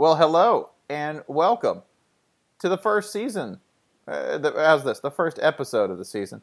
[0.00, 1.82] Well, hello and welcome
[2.60, 3.58] to the first season.
[4.06, 5.00] Uh, the, how's this?
[5.00, 6.40] The first episode of the season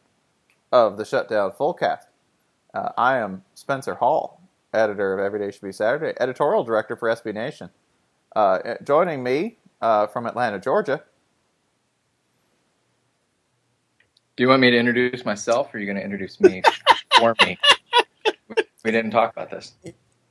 [0.73, 2.03] of the Shutdown Fullcast.
[2.73, 4.41] Uh, I am Spencer Hall,
[4.73, 7.69] editor of Every Day Should Be Saturday, editorial director for SB Nation.
[8.35, 11.01] Uh, joining me uh, from Atlanta, Georgia.
[14.35, 16.61] Do you want me to introduce myself, or are you going to introduce me
[17.17, 17.57] for me?
[18.83, 19.73] We didn't talk about this.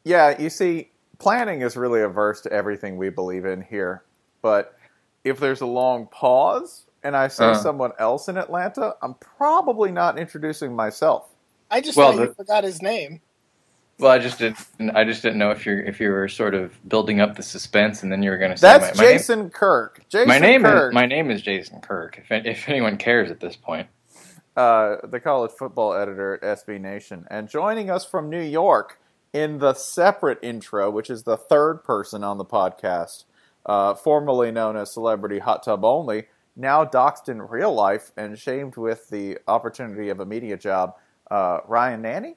[0.05, 4.03] Yeah, you see, planning is really averse to everything we believe in here.
[4.43, 4.77] But
[5.25, 7.55] if there's a long pause and I say Uh.
[7.55, 11.29] someone else in Atlanta, I'm probably not introducing myself.
[11.71, 13.21] I just Well, thought you the- forgot his name.
[13.99, 14.59] Well, I just didn't.
[14.97, 18.03] I just didn't know if you're if you were sort of building up the suspense,
[18.03, 20.03] and then you were going to say That's my, my Jason Kirk.
[20.09, 22.19] Jason my name Kirk, is my name is Jason Kirk.
[22.19, 23.87] If if anyone cares at this point,
[24.57, 28.99] uh, the college football editor at SB Nation, and joining us from New York
[29.34, 33.25] in the separate intro, which is the third person on the podcast,
[33.67, 38.77] uh, formerly known as Celebrity Hot Tub Only, now doxed in real life and shamed
[38.77, 40.95] with the opportunity of a media job,
[41.31, 42.37] uh, Ryan Nanni.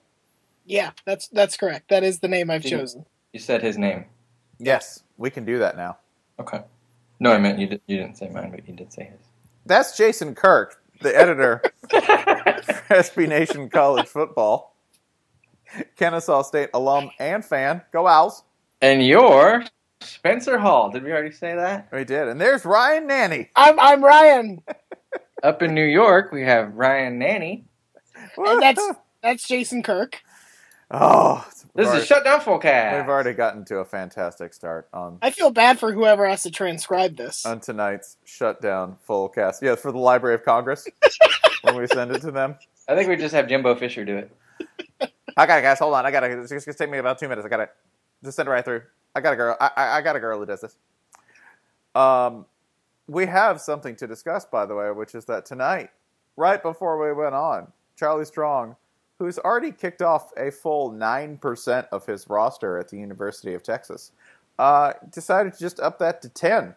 [0.65, 1.89] Yeah, that's that's correct.
[1.89, 3.05] That is the name I've You- chosen.
[3.31, 4.05] you said his name.
[4.59, 5.97] Yes, we can do that now.
[6.39, 6.61] Okay.
[7.19, 7.67] No, I meant you.
[7.67, 9.19] Did, you didn't say mine, but you did say his.
[9.67, 11.99] That's Jason Kirk, the editor for
[12.95, 14.75] SB Nation College Football,
[15.95, 17.81] Kennesaw State alum and fan.
[17.91, 18.43] Go Owls!
[18.81, 19.63] And you're
[20.01, 20.89] Spencer Hall.
[20.91, 21.87] Did we already say that?
[21.91, 23.49] We did, and there's Ryan Nanni.
[23.55, 24.61] I'm I'm Ryan,
[25.43, 27.63] Up in New York, we have Ryan Nanni.
[28.37, 28.81] and that's
[29.21, 30.21] that's Jason Kirk.
[30.91, 32.97] oh, we've This already, is Shutdown Fullcast.
[33.01, 36.51] we've already gotten to a fantastic start on I feel bad for whoever has to
[36.51, 37.45] transcribe this.
[37.45, 39.61] on tonight's shutdown full cast.
[39.63, 40.87] Yeah, for the Library of Congress
[41.63, 42.55] when we send it to them.
[42.87, 44.31] I think we just have Jimbo Fisher do it.
[45.37, 45.77] I got it, guys.
[45.79, 46.05] Hold on.
[46.05, 46.31] I got it.
[46.31, 47.45] It's gonna take me about two minutes.
[47.45, 47.69] I got it.
[48.23, 48.81] Just send it right through.
[49.15, 49.55] I got a girl.
[49.61, 50.75] I, I, I got a girl who does this.
[51.95, 52.45] Um,
[53.07, 55.91] we have something to discuss, by the way, which is that tonight,
[56.35, 58.75] right before we went on, Charlie Strong,
[59.19, 63.63] who's already kicked off a full nine percent of his roster at the University of
[63.63, 64.11] Texas,
[64.59, 66.75] uh, decided to just up that to ten,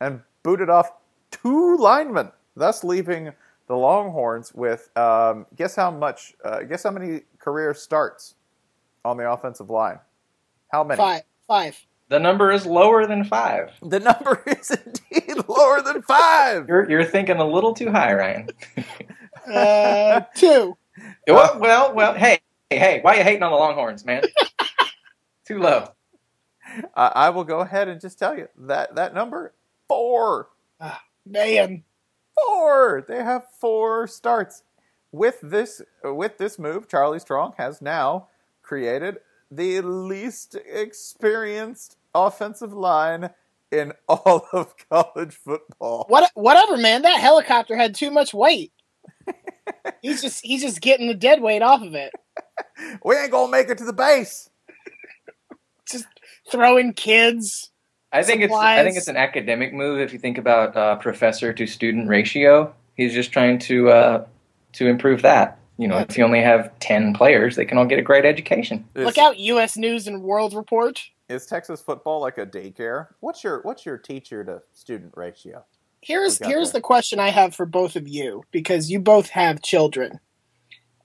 [0.00, 0.92] and booted off
[1.30, 3.32] two linemen, thus leaving
[3.68, 6.34] the Longhorns with um, guess how much?
[6.44, 8.34] Uh, guess how many career starts
[9.06, 9.98] on the offensive line?
[10.70, 10.98] How many?
[10.98, 11.86] Five, five.
[12.10, 13.70] The number is lower than five.
[13.82, 16.68] The number is indeed lower than five.
[16.68, 18.48] You're you're thinking a little too high, Ryan.
[19.46, 20.76] Uh, two.
[21.26, 22.12] well, well, well.
[22.12, 22.98] Hey, hey, hey!
[23.00, 24.22] Why you hating on the Longhorns, man?
[25.46, 25.88] too low.
[26.94, 29.54] I, I will go ahead and just tell you that that number
[29.88, 30.48] four,
[31.24, 31.82] Man,
[32.34, 33.06] four.
[33.08, 34.64] They have four starts
[35.12, 36.88] with this with this move.
[36.88, 38.28] Charlie Strong has now
[38.62, 39.18] created
[39.50, 43.30] the least experienced offensive line
[43.70, 46.06] in all of college football.
[46.08, 47.02] What whatever, man.
[47.02, 48.72] That helicopter had too much weight.
[50.02, 52.12] he's just he's just getting the dead weight off of it.
[53.04, 54.50] We ain't gonna make it to the base.
[55.90, 56.06] Just
[56.50, 57.70] throwing kids.
[58.12, 61.52] I think it's I think it's an academic move if you think about uh, professor
[61.52, 62.74] to student ratio.
[62.94, 64.26] He's just trying to uh,
[64.74, 65.58] to improve that.
[65.76, 68.84] You know, if you only have ten players, they can all get a great education.
[68.94, 69.76] Is, Look out, U.S.
[69.76, 71.00] News and World Report.
[71.28, 73.08] Is Texas football like a daycare?
[73.20, 75.64] What's your what's your teacher to student ratio?
[76.00, 76.78] Here's here's that.
[76.78, 80.20] the question I have for both of you because you both have children.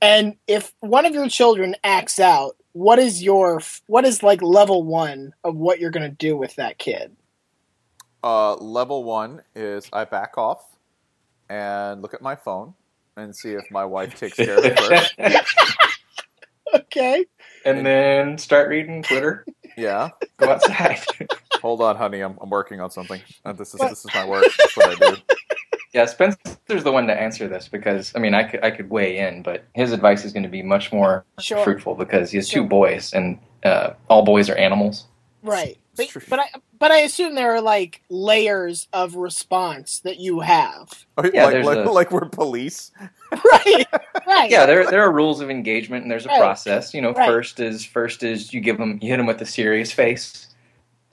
[0.01, 4.83] And if one of your children acts out, what is your what is like level
[4.83, 7.15] 1 of what you're going to do with that kid?
[8.23, 10.77] Uh, level one is I back off
[11.49, 12.73] and look at my phone
[13.17, 15.15] and see if my wife takes care of it first.
[16.75, 17.23] Okay.
[17.65, 19.45] and then start reading Twitter.
[19.77, 20.09] Yeah.
[20.37, 20.99] Go outside.
[21.61, 22.21] Hold on, honey.
[22.21, 23.21] I'm, I'm working on something.
[23.45, 24.43] Uh, this is this is my work.
[24.57, 25.17] That's what I do.
[25.93, 29.19] yeah, Spencer's the one to answer this because I mean I could I could weigh
[29.19, 31.63] in, but his advice is going to be much more Sure.
[31.63, 32.63] fruitful because he has Sure.
[32.63, 35.05] two boys and uh, all boys are animals.
[35.43, 35.77] Right.
[35.95, 36.21] But, true.
[36.29, 36.45] but I
[36.79, 41.05] but I assume there are like layers of response that you have.
[41.17, 42.91] Oh, Yeah, like like, a- like we're police.
[43.31, 43.85] Right.
[44.27, 44.49] Right.
[44.51, 46.39] Yeah, there there are rules of engagement and there's a Right.
[46.39, 46.93] process.
[46.93, 47.27] You know, Right.
[47.27, 50.47] first is first is you give them you hit them with a serious face.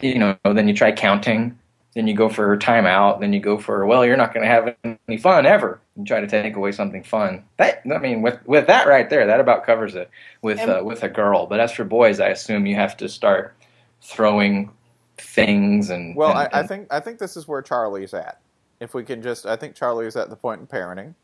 [0.01, 1.59] You know, then you try counting.
[1.95, 3.21] Then you go for a timeout.
[3.21, 4.75] Then you go for well, you're not going to have
[5.09, 5.81] any fun ever.
[5.97, 7.43] You try to take away something fun.
[7.59, 10.09] That I mean, with with that right there, that about covers it
[10.41, 11.47] with And- uh, with a girl.
[11.47, 13.55] But as for boys, I assume you have to start
[14.03, 14.71] throwing
[15.19, 18.41] things and Well, and- I, I think I think this is where Charlie's at.
[18.81, 21.15] If we can just, I think Charlie's at the point in parenting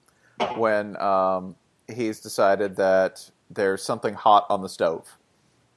[0.58, 1.56] when um,
[1.90, 5.16] he's decided that there's something hot on the stove.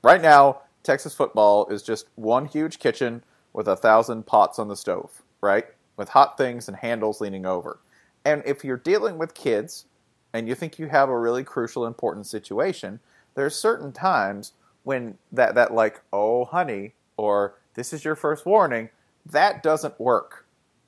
[0.03, 3.23] Right now, Texas football is just one huge kitchen
[3.53, 5.65] with a thousand pots on the stove, right?
[5.95, 7.79] With hot things and handles leaning over.
[8.25, 9.85] And if you're dealing with kids
[10.33, 12.99] and you think you have a really crucial, important situation,
[13.35, 14.51] there's certain times
[14.89, 18.89] when that, that like, oh, honey, or this is your first warning,
[19.27, 20.47] that doesn't work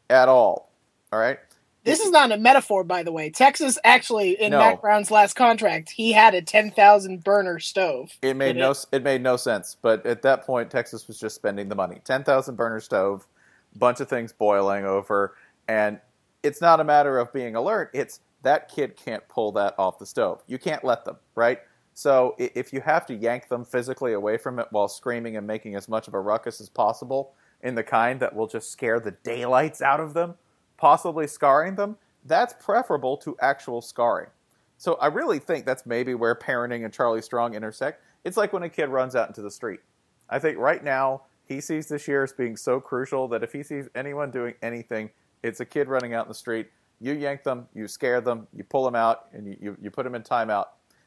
[0.09, 0.71] at all.
[1.13, 1.37] All right?
[1.83, 3.29] This is not a metaphor, by the way.
[3.29, 4.57] Texas actually, in No.
[4.57, 8.17] Mack Brown's last contract, he had a ten thousand burner stove.
[8.23, 8.85] It made no it?
[8.91, 9.77] it made no sense.
[9.79, 12.01] But at that point, Texas was just spending the money.
[12.03, 13.27] Ten thousand burner stove,
[13.75, 15.35] bunch of things boiling over,
[15.67, 15.99] and
[16.41, 17.91] it's not a matter of being alert.
[17.93, 20.41] It's that kid can't pull that off the stove.
[20.47, 21.59] You can't let them, right?
[22.01, 25.75] So if you have to yank them physically away from it while screaming and making
[25.75, 29.11] as much of a ruckus as possible, in the kind that will just scare the
[29.11, 30.33] daylights out of them,
[30.77, 34.31] possibly scarring them, that's preferable to actual scarring.
[34.79, 38.01] So I really think that's maybe where parenting and Charlie Strong intersect.
[38.23, 39.81] It's like when a kid runs out into the street.
[40.27, 43.61] I think right now he sees this year as being so crucial that if he
[43.61, 45.11] sees anyone doing anything,
[45.43, 46.71] it's a kid running out in the street.
[46.99, 50.03] You yank them, you scare them, you pull them out, and you, you, you put
[50.03, 50.65] them in timeout.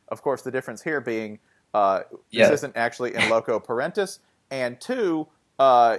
[0.09, 1.39] Of course, the difference here being
[1.73, 2.49] uh, Yeah.
[2.49, 4.19] this isn't actually in loco parentis,
[4.51, 5.27] and two,
[5.59, 5.99] uh,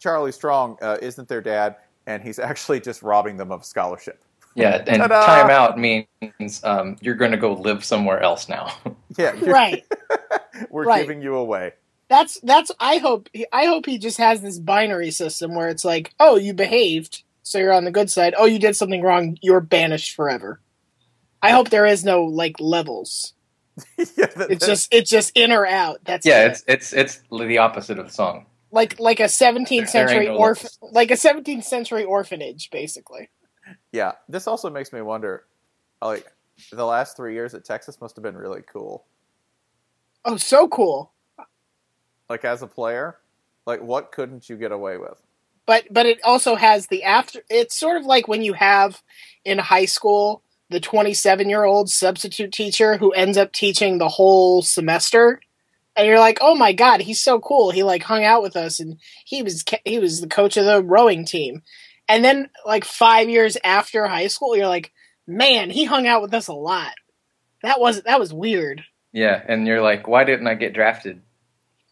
[0.00, 1.76] Charlie Strong uh, isn't their dad,
[2.06, 4.24] and he's actually just robbing them of scholarship.
[4.56, 5.24] yeah, and Ta-da!
[5.26, 8.74] timeout means um, you're going to go live somewhere else now.
[9.18, 9.84] Yeah, you're- Right.
[10.70, 11.02] we're Right.
[11.06, 11.74] giving you away.
[12.08, 12.70] That's that's.
[12.80, 13.28] I hope.
[13.52, 17.58] I hope he just has this binary system where it's like, oh, you behaved, so
[17.58, 18.34] you're on the good side.
[18.36, 20.60] Oh, you did something wrong, you're banished forever.
[21.42, 23.34] I hope there is no like levels.
[23.98, 26.00] yeah, that- It's just it's just in or out.
[26.04, 26.50] That's yeah, it.
[26.52, 28.46] it's it's it's the opposite of the song.
[28.70, 33.30] like like a 17th There century no orph like a 17th century orphanage, basically.
[33.92, 34.12] yeah.
[34.28, 35.44] This also makes me wonder,
[36.02, 36.26] like,
[36.70, 39.04] the last three years at Texas must have been really cool.
[40.24, 41.12] Oh, so cool.
[42.28, 43.18] Like as a player,
[43.66, 45.20] like what couldn't you get away with?
[45.64, 49.00] but but it also has the after it's sort of like when you have
[49.44, 54.62] in high school the 27 year old substitute teacher who ends up teaching the whole
[54.62, 55.40] semester
[55.94, 58.80] and you're like oh my god he's so cool he like hung out with us
[58.80, 61.62] and he was he was the coach of the rowing team
[62.08, 64.90] and then like 5 years after high school you're like
[65.26, 66.92] man he hung out with us a lot
[67.62, 71.20] that was that was weird Yeah, and you're like, why didn't I get drafted?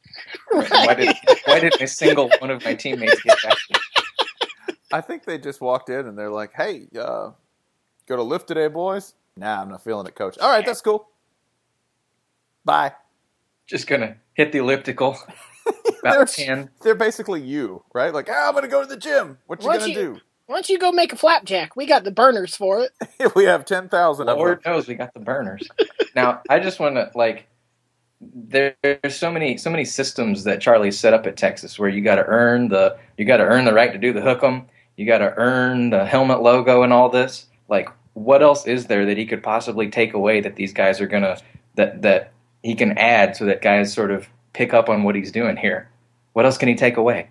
[0.51, 0.97] Why Right.
[0.97, 3.77] did why didn't a single one of my teammates get drafted?
[4.93, 7.31] I think they just walked in and they're like, "Hey, uh,
[8.11, 10.37] go to lift today, boys." Nah, I'm not feeling it, coach.
[10.39, 11.09] All right, that's cool.
[12.65, 12.93] Bye.
[13.67, 15.17] Just gonna hit the elliptical.
[16.03, 16.71] They're- ten.
[16.83, 18.13] They're basically you, right?
[18.13, 19.39] Like, ah, I'm gonna go to the gym.
[19.47, 20.21] What you Why gonna don't you- do?
[20.47, 22.91] why don't you go make a flapjack we got the burners for it
[23.37, 24.39] we have ten thousand of them.
[24.45, 25.63] Lord knows we got the burners.
[26.17, 27.47] now I just want to like
[28.21, 32.03] there, there's so many so many systems that Charlie set up at Texas where you
[32.03, 34.67] got to earn the you got to earn the right to do the hook 'em.
[34.97, 37.47] You got to earn the helmet logo and all this.
[37.69, 37.89] Like,
[38.25, 41.39] what else is there that he could possibly take away that these guys are gonna
[41.77, 45.33] that that he can add so that guys sort of pick up on what he's
[45.33, 45.89] doing here?
[46.35, 47.31] What else can he take away?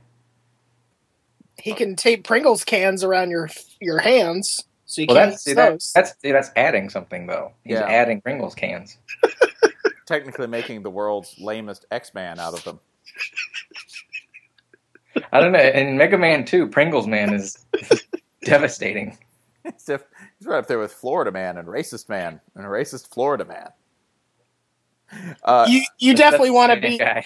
[1.58, 5.44] He can tape Pringles cans around your your hands so you Well, can't that's use
[5.44, 5.92] see, that, those.
[5.94, 7.54] that's see, that's adding something though.
[7.64, 7.86] He's Yeah.
[7.86, 8.98] adding Pringles cans.
[10.08, 12.80] Technically making the world's lamest X Man out of them.
[15.32, 15.60] I don't know.
[15.60, 17.58] In Mega Man 2, Pringles Man is
[18.46, 19.18] devastating.
[19.64, 20.04] He's def-
[20.40, 23.70] he's right up there with Florida Man and Racist Man and a Racist Florida Man.
[25.44, 27.26] Uh, you you definitely want to the beat guy.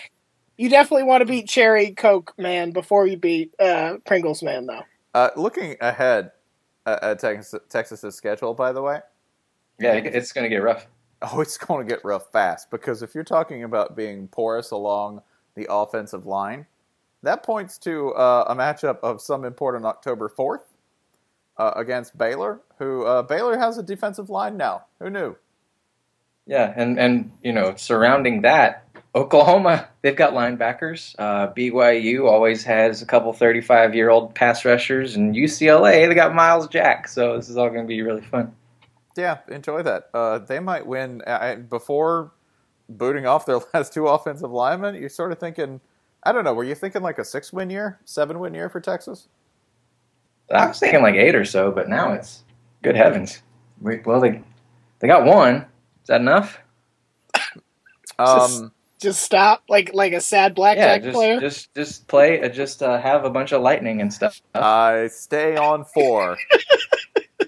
[0.58, 4.84] you definitely want to beat Cherry Coke Man before you beat uh, Pringles Man though.
[5.14, 6.32] uh, looking ahead
[6.86, 9.00] uh, at Texas, Texas's schedule, by the way,
[9.80, 10.88] Yeah, it's going to get rough.
[11.22, 15.22] oh, it's going to get rough fast because if you're talking about being porous along
[15.56, 16.66] the offensive line,
[17.22, 20.73] that points to uh, a matchup of some import on October 4th
[21.58, 24.86] uh, against Baylor, who uh, Baylor has a defensive line now.
[25.00, 25.36] Who knew?
[26.46, 31.16] Yeah, and and you know, surrounding that, Oklahoma they've got linebackers.
[31.18, 37.08] Uh, BYU always has a couple thirty-five-year-old pass rushers, and UCLA they got Myles Jack.
[37.08, 38.54] So this is all going to be really fun.
[39.16, 40.10] Yeah, enjoy that.
[40.14, 42.32] Uh, they might win I- before
[42.90, 44.96] booting off their last two offensive linemen.
[44.96, 45.80] You're sort of thinking,
[46.24, 48.82] I don't know, were you thinking like a six win year, seven win year for
[48.82, 49.28] Texas?
[50.52, 52.44] I was thinking like eight or so, but now it's
[52.82, 53.42] good heavens.
[53.82, 54.42] We, well, they
[55.00, 55.58] they got one.
[55.58, 56.60] Is that enough?
[58.20, 61.40] Um, Just stop like like a sad Yeah, blackjack just player.
[61.40, 62.42] just just play.
[62.44, 64.40] Uh, just uh, have a bunch of lightning and stuff.
[64.54, 66.38] I stay on four.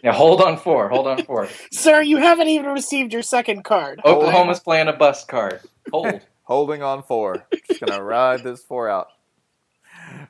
[0.04, 0.88] Yeah, hold on four.
[0.90, 1.50] Hold on four.
[1.72, 4.00] Sir, you haven't even received your second card.
[4.06, 5.62] Oklahoma's playing a bus card.
[5.92, 6.22] Hold.
[6.44, 7.44] Holding on four.
[7.68, 9.08] Just gonna ride this four out.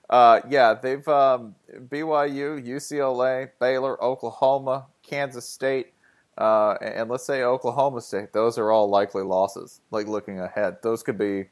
[0.09, 1.55] Uh, yeah, they've um,
[1.89, 5.93] BYU, UCLA, Baylor, Oklahoma, Kansas State,
[6.37, 8.31] uh, and and let's say Oklahoma State.
[8.33, 9.81] Those are all likely losses.
[9.91, 11.45] Like looking ahead, those could be.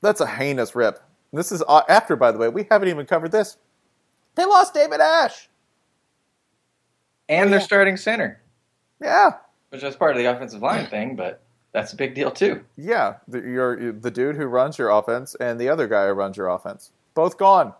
[0.00, 0.98] That's a heinous rip.
[1.32, 3.56] This is uh, after, by the way, we haven't even covered this.
[4.34, 5.48] They lost David Ash.
[7.28, 8.40] and their starting center,
[9.00, 9.30] Yeah,
[9.70, 11.42] which is part of the offensive line thing, but
[11.72, 12.64] that's a big deal too.
[12.76, 13.14] yeah.
[13.28, 16.48] The, you're the dude who runs your offense and the other guy who runs your
[16.48, 16.90] offense.
[17.14, 17.74] Both gone.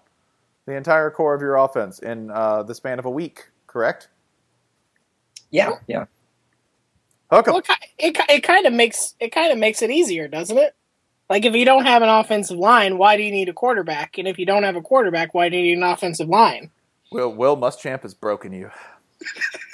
[0.66, 3.48] The entire core of your offense in uh, the span of a week.
[3.66, 4.08] Correct.
[5.50, 6.06] Yeah, yeah.
[7.30, 7.54] Hook 'em.
[7.54, 7.62] Well,
[7.98, 10.74] it, it, it kind of makes it kind of makes it easier, doesn't it?
[11.28, 14.18] Like if you don't have an offensive line, why do you need a quarterback?
[14.18, 16.70] And if you don't have a quarterback, why do you need an offensive line?
[17.10, 18.70] Will Will Muschamp has broken you.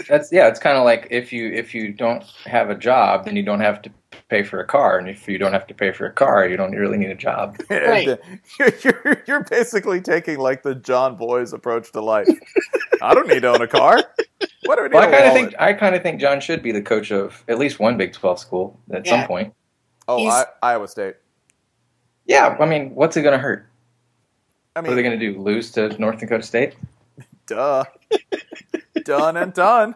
[0.08, 0.48] That's yeah.
[0.48, 3.60] It's kind of like if you if you don't have a job, then you don't
[3.60, 3.90] have to
[4.28, 6.56] pay for a car, and if you don't have to pay for a car, you
[6.56, 7.56] don't really need a job.
[7.70, 8.08] Right.
[8.08, 8.18] And,
[8.61, 12.28] uh, you're, you're basically taking like the John Boy's approach to life.
[13.02, 14.02] I don't need to own a car.
[14.64, 14.94] What do we need?
[14.94, 17.11] Well, I a kind of think I kind of think John should be the coach
[17.11, 19.20] of at least one Big Twelve school at Yeah.
[19.20, 19.54] some point.
[20.06, 21.16] Oh, I, Iowa State.
[22.26, 23.66] Yeah, I mean, what's it going to hurt?
[24.76, 25.40] I mean, What are they going to do?
[25.40, 26.76] Lose to North Dakota State?
[27.47, 27.85] duh.
[29.04, 29.94] done and done.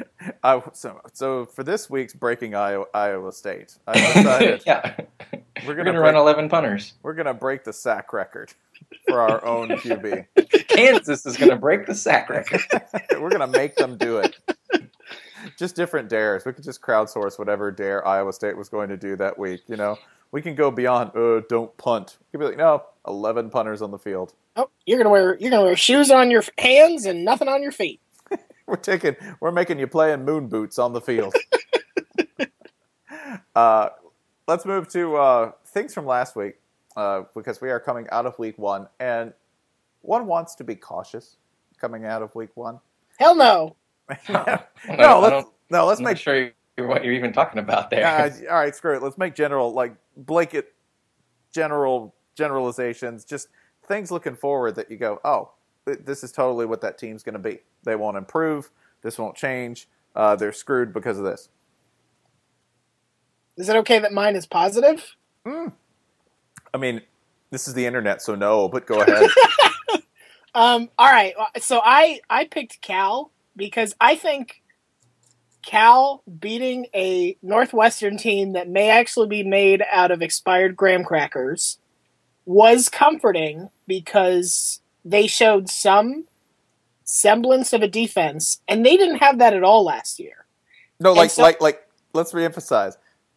[0.42, 4.96] I, so, so for this week's breaking Iowa, Iowa State, I decided yeah,
[5.66, 6.94] we're we're gonna run eleven punters.
[7.02, 8.52] we're gonna break the sack record
[9.08, 10.26] for our own QB.
[10.68, 12.60] Kansas is going to break the sack record.
[13.18, 14.36] We're gonna make them do it.
[15.58, 16.44] Just different dares.
[16.44, 19.62] We could just crowdsource whatever dare Iowa State was going to do that week.
[19.66, 19.98] You know,
[20.30, 21.16] we can go beyond.
[21.16, 22.16] Uh, don't punt.
[22.20, 24.34] We could be like, no, eleven punters on the field.
[24.56, 27.72] Oh, you're gonna wear you're gonna wear shoes on your hands and nothing on your
[27.72, 28.00] feet.
[28.72, 29.16] We're taking.
[29.38, 31.34] We're making you play in moon boots on the field.
[33.54, 33.90] uh,
[34.48, 36.54] let's move to uh, things from last week
[36.96, 39.34] uh, because we are coming out of week one, and
[40.00, 41.36] one wants to be cautious
[41.78, 42.80] coming out of week one.
[43.18, 43.76] Hell no.
[44.30, 44.38] no,
[44.88, 48.06] I let's no, let's I'm make not sure you- what you're even talking about there.
[48.06, 49.02] Uh, all right, screw it.
[49.02, 50.72] Let's make general, like blanket,
[51.52, 53.26] general generalizations.
[53.26, 53.48] Just
[53.86, 55.50] things looking forward that you go, oh,
[55.84, 57.58] this is totally what that team's going to be.
[57.84, 58.70] They won't improve.
[59.02, 59.88] This won't change.
[60.14, 61.48] Uh, they're screwed because of this.
[63.56, 65.16] Is it okay that mine is positive?
[65.46, 67.02] I mean,
[67.50, 68.68] this is the internet, so no.
[68.68, 69.28] But go ahead.
[70.54, 71.34] Um, all right.
[71.60, 74.62] So I I picked Cal because I think
[75.64, 81.78] Cal beating a Northwestern team that may actually be made out of expired graham crackers
[82.44, 86.24] was comforting because they showed some
[87.04, 90.46] semblance of a defense, and they didn't have that at all last year.
[91.00, 91.82] no, like, so- like, like.
[92.14, 92.96] Let's reemphasize.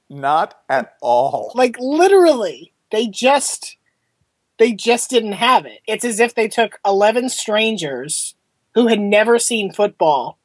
[0.09, 1.53] Not at all.
[1.55, 3.77] Like literally, they just
[4.57, 5.79] they just didn't have it.
[5.87, 8.35] It's as if they took 11 strangers
[8.73, 10.37] who had never seen football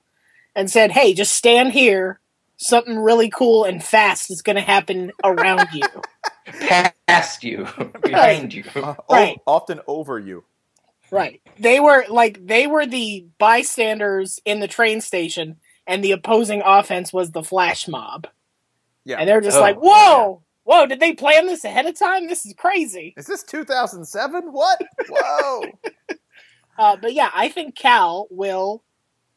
[0.55, 2.21] and said, "Hey, just stand here.
[2.57, 5.83] Something really cool and fast is going to happen around you."
[7.09, 7.67] Past you,
[8.03, 8.65] behind you.
[8.77, 9.41] Uh, o- Right.
[9.47, 10.45] often over you.
[11.11, 11.40] Right.
[11.59, 17.12] They were like they were the bystanders in the train station and the opposing offense
[17.12, 18.26] was the flash mob.
[19.05, 19.17] Yeah.
[19.19, 20.43] And they're just Oh, like, "Whoa!
[20.64, 22.29] Whoa, did they plan this ahead of time?
[22.29, 24.45] This is crazy." Is this 2007?
[24.52, 24.81] What?
[25.09, 25.62] Whoa.
[26.79, 28.83] Uh, but yeah, I think Cal will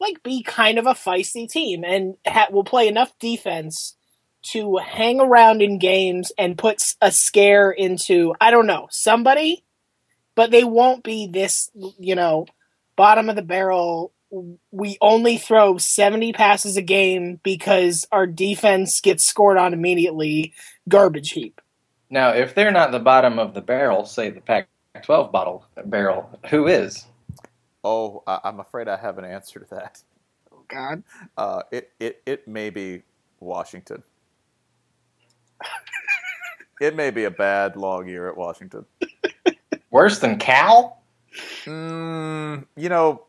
[0.00, 3.96] like be kind of a feisty team and ha- will play enough defense
[4.44, 9.63] to hang around in games and put a scare into I don't know somebody,
[10.34, 12.46] but they won't be this you know
[12.96, 14.12] bottom of the barrel.
[14.72, 20.54] We only throw seventy passes a game because our defense gets scored on immediately.
[20.88, 21.60] Garbage heap.
[22.10, 26.68] Now, if they're not the bottom of the barrel, say the Pac-12 bottle barrel, who
[26.68, 27.06] is?
[27.82, 30.02] Oh, I- I'm afraid I have an answer to that.
[30.52, 31.02] Oh God.
[31.36, 33.02] Uh, it, it, it may be
[33.40, 34.02] Washington.
[36.80, 38.84] it may be a bad, long year at Washington.
[39.94, 41.00] Worse than Cal?
[41.66, 43.26] Mm, you know,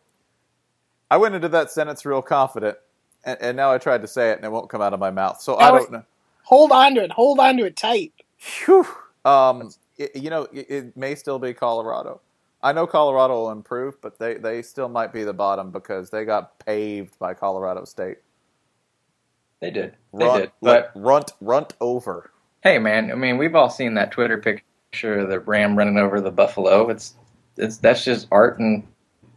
[1.11, 2.75] I went into that sentence real confident,
[3.23, 5.11] and, and now I tried to say it, and it won't come out of my
[5.11, 5.39] mouth.
[5.39, 6.03] So I don't know.
[6.41, 7.11] Hold on to it.
[7.11, 8.13] Hold on to it tight.
[8.39, 8.87] Phew.
[9.25, 9.69] Um,
[9.99, 12.19] it, you know, it, it may still be Colorado.
[12.63, 16.25] I know Colorado will improve, but they, they still might be the bottom because they
[16.25, 18.17] got paved by Colorado State.
[19.61, 19.97] They did.
[20.17, 20.51] They Runt, did.
[20.63, 22.31] But runt, runt over.
[22.63, 24.63] hey, man, I mean, we've all seen that Twitter picture
[25.03, 26.89] of the ram running over the buffalo.
[26.89, 27.15] It's
[27.57, 28.85] it's that's just art and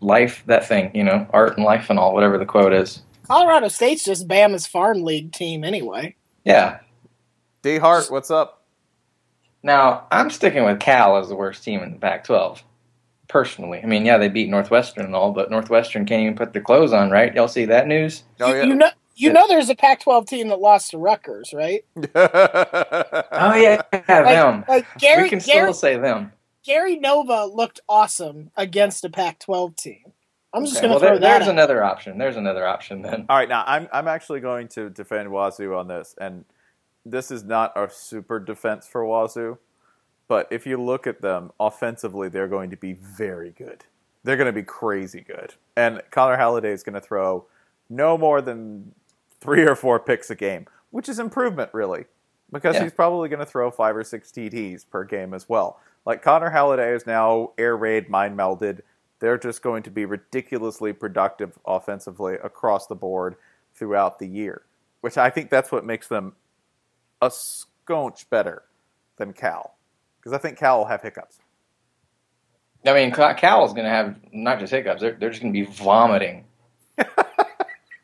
[0.00, 0.42] life.
[0.46, 3.02] That thing, you know, art and life and all, whatever the quote is.
[3.26, 6.16] Colorado State's just Bama's farm league team anyway.
[6.44, 6.80] Yeah.
[7.62, 8.64] D Hart, what's up?
[9.62, 12.62] Now I'm sticking with Cal as the worst team in the Pac-12.
[13.28, 16.62] Personally, I mean, yeah, they beat Northwestern and all, but Northwestern can't even put their
[16.62, 17.34] clothes on, right?
[17.34, 18.22] Y'all see that news?
[18.40, 18.64] Oh, you, yeah.
[18.64, 21.84] you know, you know, there's a Pac-12 team that lost to Rutgers, right?
[22.14, 24.64] Oh yeah, Like, them.
[24.68, 26.32] like Gary, we can Gary, still say them.
[26.64, 30.12] Gary Nova looked awesome against a Pac-12 team.
[30.52, 31.38] I'm just Okay, going to well, throw there- that.
[31.38, 31.52] there's out.
[31.54, 32.18] another option.
[32.18, 33.26] There's another option then.
[33.28, 36.44] All right, now I'm I'm actually going to defend Wazoo on this, and
[37.04, 39.58] this is not a super defense for Wazoo,
[40.26, 43.84] but if you look at them offensively, they're going to be very good.
[44.24, 47.44] They're going to be crazy good, and Connor Halliday is going to throw
[47.90, 48.92] no more than
[49.40, 52.06] three or four picks a game, which is improvement really,
[52.52, 52.84] because Yeah.
[52.84, 55.80] he's probably going to throw five or six TDs per game as well.
[56.06, 58.80] Like Connor Halliday is now air raid mind melded.
[59.20, 63.36] They're just going to be ridiculously productive offensively across the board
[63.74, 64.62] throughout the year,
[65.00, 66.34] which I think that's what makes them
[67.20, 68.62] a sconch better
[69.16, 69.76] than Cal,
[70.18, 71.40] because I think Cal will have hiccups.
[72.86, 75.60] I mean, Cal is going to have not just hiccups; they're they're just going to
[75.60, 76.44] be vomiting.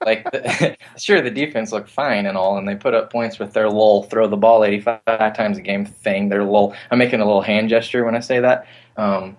[0.04, 3.52] like, the, sure, the defense looked fine and all, and they put up points with
[3.52, 6.28] their lull throw the ball eighty-five times a game thing.
[6.28, 6.74] Their lull.
[6.90, 8.66] I'm making a little hand gesture when I say that.
[8.96, 9.36] Um,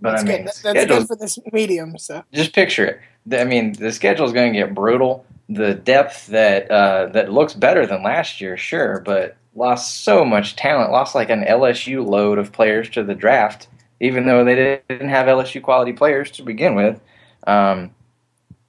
[0.00, 0.52] but that's I mean, good.
[0.52, 1.98] the That- That's good for this medium.
[1.98, 3.00] So just picture it.
[3.40, 5.24] I mean, the schedule is going to get brutal.
[5.48, 10.56] The depth that uh, that looks better than last year, sure, but lost so much
[10.56, 10.92] talent.
[10.92, 13.66] Lost like an LSU load of players to the draft,
[14.00, 17.00] even though they didn't have LSU quality players to begin with.
[17.46, 17.90] Um,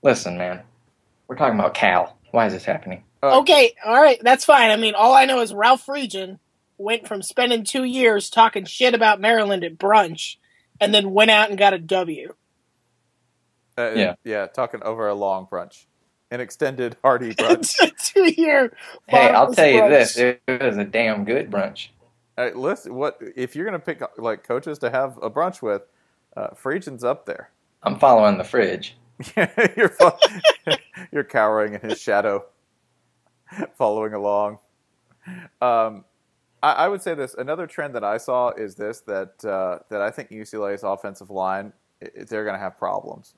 [0.04, 0.62] listen, man,
[1.30, 2.18] we're talking about Cal.
[2.32, 3.04] Why is this happening?
[3.24, 4.72] Uh, okay, all right, that's fine.
[4.72, 6.40] I mean, all I know is Ralph Friedgen
[6.78, 10.36] went from spending two years talking shit about Maryland at brunch,
[10.82, 12.34] and then went out and got a W.
[13.78, 14.16] Uh, Yeah.
[14.24, 15.86] yeah, talking over a long brunch,
[16.32, 17.76] an extended hearty brunch.
[18.04, 18.74] two year.
[19.08, 19.90] Hey, I'll bottomless tell you brunch.
[19.90, 21.90] this: it was a damn good brunch.
[22.38, 25.82] Hey, listen, what if you're going to pick like coaches to have a brunch with?
[26.38, 27.50] Uh, Friedgen's up there.
[27.84, 28.96] I'm following the fridge.
[29.78, 29.96] you're
[31.12, 32.46] you're cowering in his shadow,
[33.78, 34.60] following along.
[35.62, 36.06] Um,
[36.64, 37.36] I, I would say this.
[37.36, 41.74] Another trend that I saw is this that uh, that I think UCLA's offensive line
[42.04, 43.36] i- i- they're going to have problems.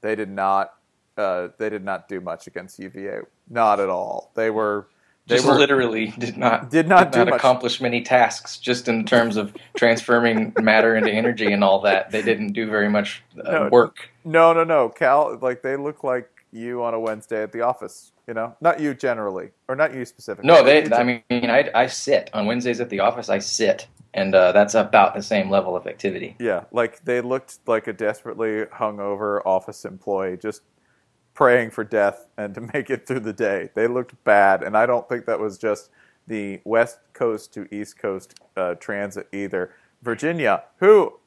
[0.00, 0.74] They did not
[1.16, 3.20] uh, they did not do much against UVA.
[3.48, 4.32] Not at all.
[4.34, 4.88] They were
[5.26, 7.34] they Just were literally did not Did not do much.
[7.34, 8.58] accomplish many tasks.
[8.58, 12.88] Just in terms of transforming matter into energy and all that, they didn't do very
[12.88, 13.68] much uh, No.
[13.70, 14.10] work.
[14.24, 14.88] No, no, no.
[14.88, 18.12] Cal, like they look like you on a Wednesday at the office.
[18.28, 20.48] You know, not you generally, or not you specifically.
[20.48, 20.90] No, they.
[20.92, 23.28] I mean, I, I sit on Wednesdays at the office.
[23.28, 26.34] I sit, and uh, that's about the same level of activity.
[26.40, 30.62] yeah, like they looked like a desperately hungover office employee, just
[31.36, 33.70] praying for death and to make it through the day.
[33.74, 35.90] They looked bad, and I don't think that was just
[36.26, 39.72] the West Coast to East Coast uh, transit either.
[40.02, 41.20] Virginia, who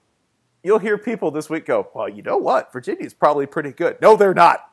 [0.63, 2.74] you'll hear people this week go, well, you know what?
[2.74, 4.02] Virginia's probably pretty good.
[4.02, 4.65] No, they're not.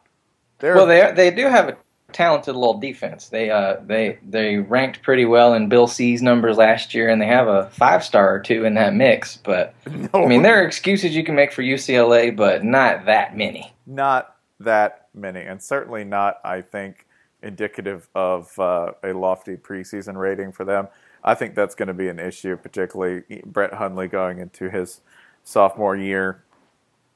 [0.58, 1.76] They're, Well, they they do have a
[2.12, 3.28] talented little defense.
[3.28, 7.26] They uh they they ranked pretty well in Bill C's numbers last year, and they
[7.26, 9.36] have a five star or two in that mix.
[9.36, 10.24] But No.
[10.24, 13.72] I mean, there are excuses you can make for UCLA, but not that many.
[13.86, 17.06] not that many, and certainly not, I think,
[17.42, 20.88] indicative of uh, a lofty preseason rating for them.
[21.22, 25.00] I think that's going to be an issue, particularly Brett Hundley going into his
[25.44, 26.44] sophomore year,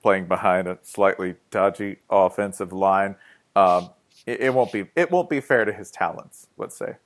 [0.03, 3.16] playing behind a slightly dodgy offensive line.
[3.57, 3.90] Um,
[4.26, 6.48] it, it won't be it won't be fair to his talents.
[6.59, 6.96] Let's say.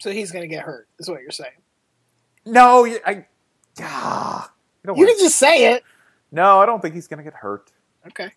[0.00, 1.52] So he's going to get hurt, is what you're saying.
[2.46, 3.26] No, you- I.
[3.80, 4.50] Ah,
[4.84, 5.84] you You can just say it.
[6.32, 7.72] No, I don't think he's going to get hurt.
[8.06, 8.30] Okay.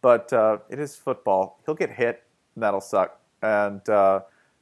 [0.00, 1.60] but uh, it is football.
[1.66, 2.22] He'll get hit,
[2.54, 3.20] and that'll suck.
[3.42, 4.20] And uh,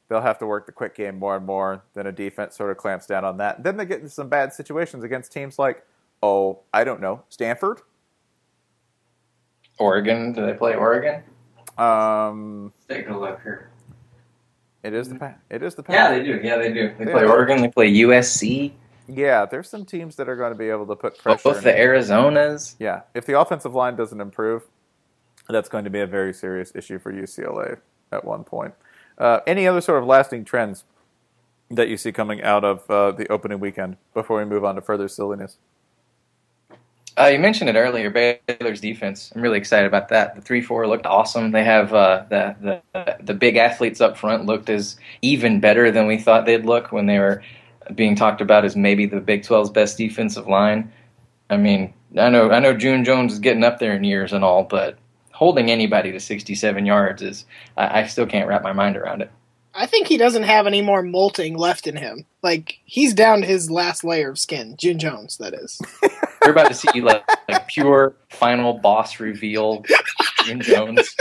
[0.09, 1.83] they'll have to work the quick game more and more.
[1.93, 3.63] Then a defense sort of clamps down on that.
[3.63, 5.83] Then they get into some bad situations against teams like,
[6.23, 7.81] oh, I don't know, Stanford.
[9.79, 10.33] Oregon?
[10.33, 11.21] Do they play Oregon?
[11.77, 13.69] Um, Take a look here.
[14.83, 16.39] it is the pa- it is the Yeah, they do.
[16.43, 16.93] Yeah, they do.
[16.97, 17.11] They Yeah.
[17.11, 17.61] play Oregon.
[17.61, 18.71] They play USC.
[19.07, 21.41] Yeah, there's some teams that are going to be able to put pressure.
[21.43, 22.75] Both the Arizonas.
[22.79, 24.63] Yeah, if the offensive line doesn't improve,
[25.49, 27.79] that's going to be a very serious issue for UCLA
[28.11, 28.73] at one point.
[29.17, 30.83] Uh, any other sort of lasting trends
[31.69, 34.81] that you see coming out of uh, the opening weekend before we move on to
[34.81, 35.57] further silliness?
[37.19, 39.31] Uh, you mentioned it earlier, Baylor's defense.
[39.35, 40.35] I'm really excited about that.
[40.35, 41.51] The three four looked awesome.
[41.51, 46.05] They have uh, the the the big athletes up front looked as even better than
[46.05, 47.41] we thought they'd look when they were
[47.95, 50.91] being talked about as maybe the Big 12's best defensive line.
[51.49, 54.43] I mean, I know I know June Jones is getting up there in years and
[54.43, 54.97] all, but
[55.31, 57.45] holding anybody to 67 yards is
[57.77, 59.31] I, I still can't wrap my mind around it.
[59.77, 62.25] I think he doesn't have any more molting left in him.
[62.41, 64.75] Like, he's down to his last layer of skin.
[64.75, 65.79] June Jones, that is.
[66.43, 69.85] We're about to see like, like pure final boss reveal
[70.45, 71.15] June Jones.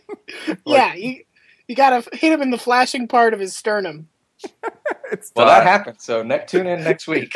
[0.66, 1.24] yeah, you,
[1.68, 4.08] you gotta hit him in the flashing part of his sternum.
[5.36, 6.00] Well, that happened.
[6.00, 7.32] So ne- tune in next week.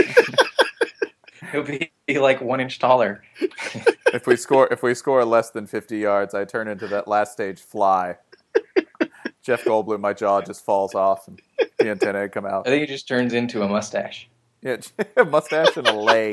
[1.53, 3.23] He'll be, be like one inch taller.
[4.12, 7.33] if we score if we score less than 50 yards, I turn into that last
[7.33, 8.16] stage fly.
[9.42, 11.40] Jeff Goldblum, my jaw just falls off and
[11.79, 12.66] the antennae come out.
[12.66, 14.29] I think he just turns into a mustache.
[14.62, 14.77] Yeah,
[15.16, 16.33] a mustache and a lay.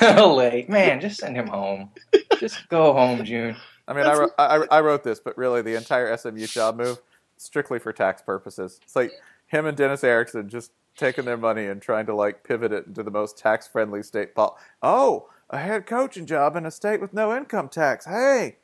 [0.00, 1.90] like, man, just send him home.
[2.38, 3.56] Just go home, June.
[3.86, 7.00] I mean, I I, I wrote this, but really the entire SMU job move
[7.36, 8.80] strictly for tax purposes.
[8.82, 9.12] It's like
[9.46, 13.02] him and Dennis Erickson just taking their money and trying to like pivot it into
[13.02, 14.34] the most tax friendly state.
[14.34, 18.06] Po- oh, a head coaching job in a state with no income tax.
[18.06, 18.56] Hey,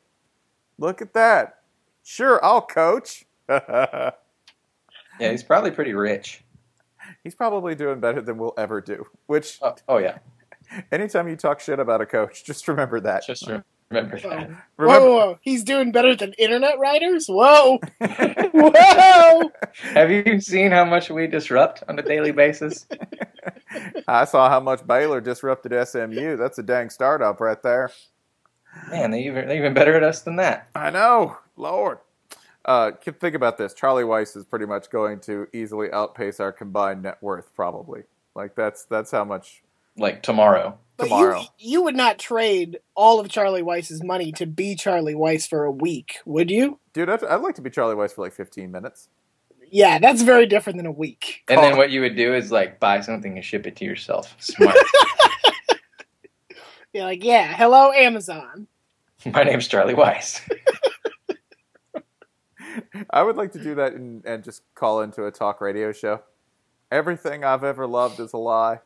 [0.77, 1.59] look at that.
[2.03, 3.25] Sure, I'll coach.
[3.49, 4.11] Yeah,
[5.31, 6.43] he's probably pretty rich.
[7.23, 9.05] He's probably doing better than we'll ever do.
[9.27, 10.19] Which, Oh, oh yeah,
[10.91, 13.25] anytime you talk shit about a coach, just remember that.
[13.25, 14.01] just remember Whoa.
[14.01, 14.23] that.
[14.23, 17.27] Whoa, Remember, whoa, whoa, he's doing better than internet writers?
[17.27, 17.79] Whoa!
[18.53, 19.51] Whoa!
[19.93, 22.87] Have you seen how much we disrupt on a daily basis?
[24.07, 26.37] I saw how much Baylor disrupted SMU.
[26.37, 27.91] That's a dang startup right there.
[28.89, 30.69] Man, they even they're even better at us than that.
[30.75, 31.99] I know, Lord.
[32.63, 33.73] Uh, think about this.
[33.73, 38.03] Charlie Weis is pretty much going to easily outpace our combined net worth, probably.
[38.35, 39.63] Like that's that's how much.
[39.97, 40.77] Like tomorrow.
[40.97, 41.39] But Tomorrow.
[41.39, 45.63] you, you would not trade all of Charlie Weis's money to be Charlie Weis for
[45.63, 46.77] a week, would you?
[46.93, 49.09] Dude, I'd, I'd like to be Charlie Weis for like 15 minutes.
[49.71, 51.41] Yeah, that's very different than a week.
[51.47, 54.35] And then what you would do is like buy something and ship it to yourself.
[54.39, 54.75] Smart.
[56.93, 58.67] You're like, yeah, hello, Amazon.
[59.33, 60.41] My name's Charlie Weis.
[63.09, 66.21] I would like to do that and, and just call into a talk radio show.
[66.91, 68.81] Everything I've ever loved is a lie.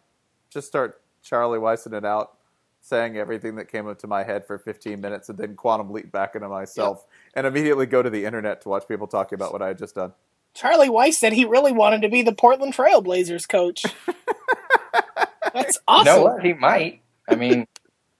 [0.56, 2.38] Just start Charlie Weissing it out,
[2.80, 6.14] saying everything that came up to my head for 15 minutes, and then quantum leap
[6.14, 9.62] back into myself, and immediately go to the internet to watch people talking about what
[9.62, 10.14] I had just done.
[10.54, 13.84] Charlie Weis said he really wanted to be the Portland Trailblazers coach.
[15.54, 16.22] That's awesome.
[16.22, 16.38] You know?
[16.38, 17.02] He might.
[17.28, 17.68] I mean,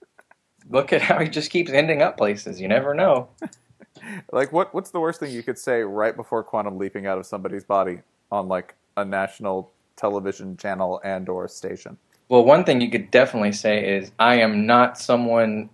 [0.68, 2.60] look at how he just keeps ending up places.
[2.60, 3.30] You never know.
[4.30, 7.24] Like, what what's the worst thing you could say right before quantum leaping out of
[7.24, 11.96] somebody's body on like a national television channel and or station?
[12.28, 15.70] Well, one thing you could definitely say is I am not someone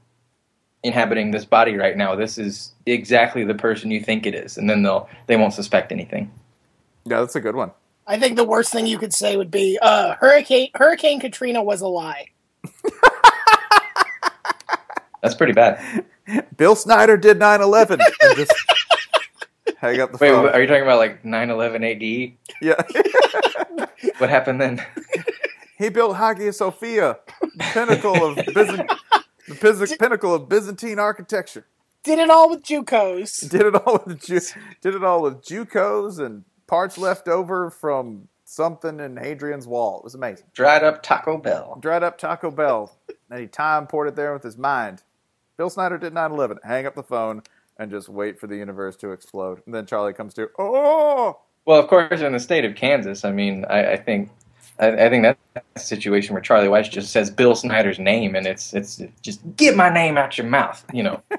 [0.83, 2.15] inhabiting this body right now.
[2.15, 5.93] This is exactly the person you think it is, and then they'll they won't suspect
[5.93, 6.31] anything.
[7.05, 7.71] Yeah, that's a good one.
[8.07, 11.81] I think the worst thing you could say would be uh, Hurricane Hurricane Katrina was
[11.81, 12.27] a lie.
[15.23, 16.05] That's pretty bad.
[16.57, 17.91] Bill Snyder did 9/11.
[18.23, 18.53] and just
[19.79, 20.49] Hang up the Wait, phone.
[20.49, 22.33] are you talking about like 9/11 AD?
[22.61, 22.83] yeah.
[24.19, 24.85] What happened then?
[25.83, 28.91] He built Hagia Sophia, the pinnacle of Byzant-
[29.49, 31.67] the Pis- pinnacle of Byzantine architecture.
[32.05, 33.49] Did it all with JUCOs.
[33.51, 34.41] Did it all with Ju-
[34.81, 39.99] did it all with JUCOs and parts left over from something in Hadrian's Wall.
[39.99, 40.47] It was amazing.
[40.53, 41.79] Dried up Taco Bell.
[41.81, 42.97] Dried up Taco Bell,
[43.31, 45.03] and he time poured it there with his mind.
[45.57, 46.59] Bill Snyder did 9/11.
[46.65, 47.43] Hang up the phone
[47.79, 49.63] and just wait for the universe to explode.
[49.67, 53.33] And then Charlie comes to, oh, Well, of course, in the state of Kansas, I
[53.33, 54.31] mean, I, I think,
[54.83, 55.39] I, I think that's
[55.77, 59.77] a situation where Charlie Weis just says Bill Snyder's name, and it's it's just get
[59.77, 61.23] my name out your mouth, you know.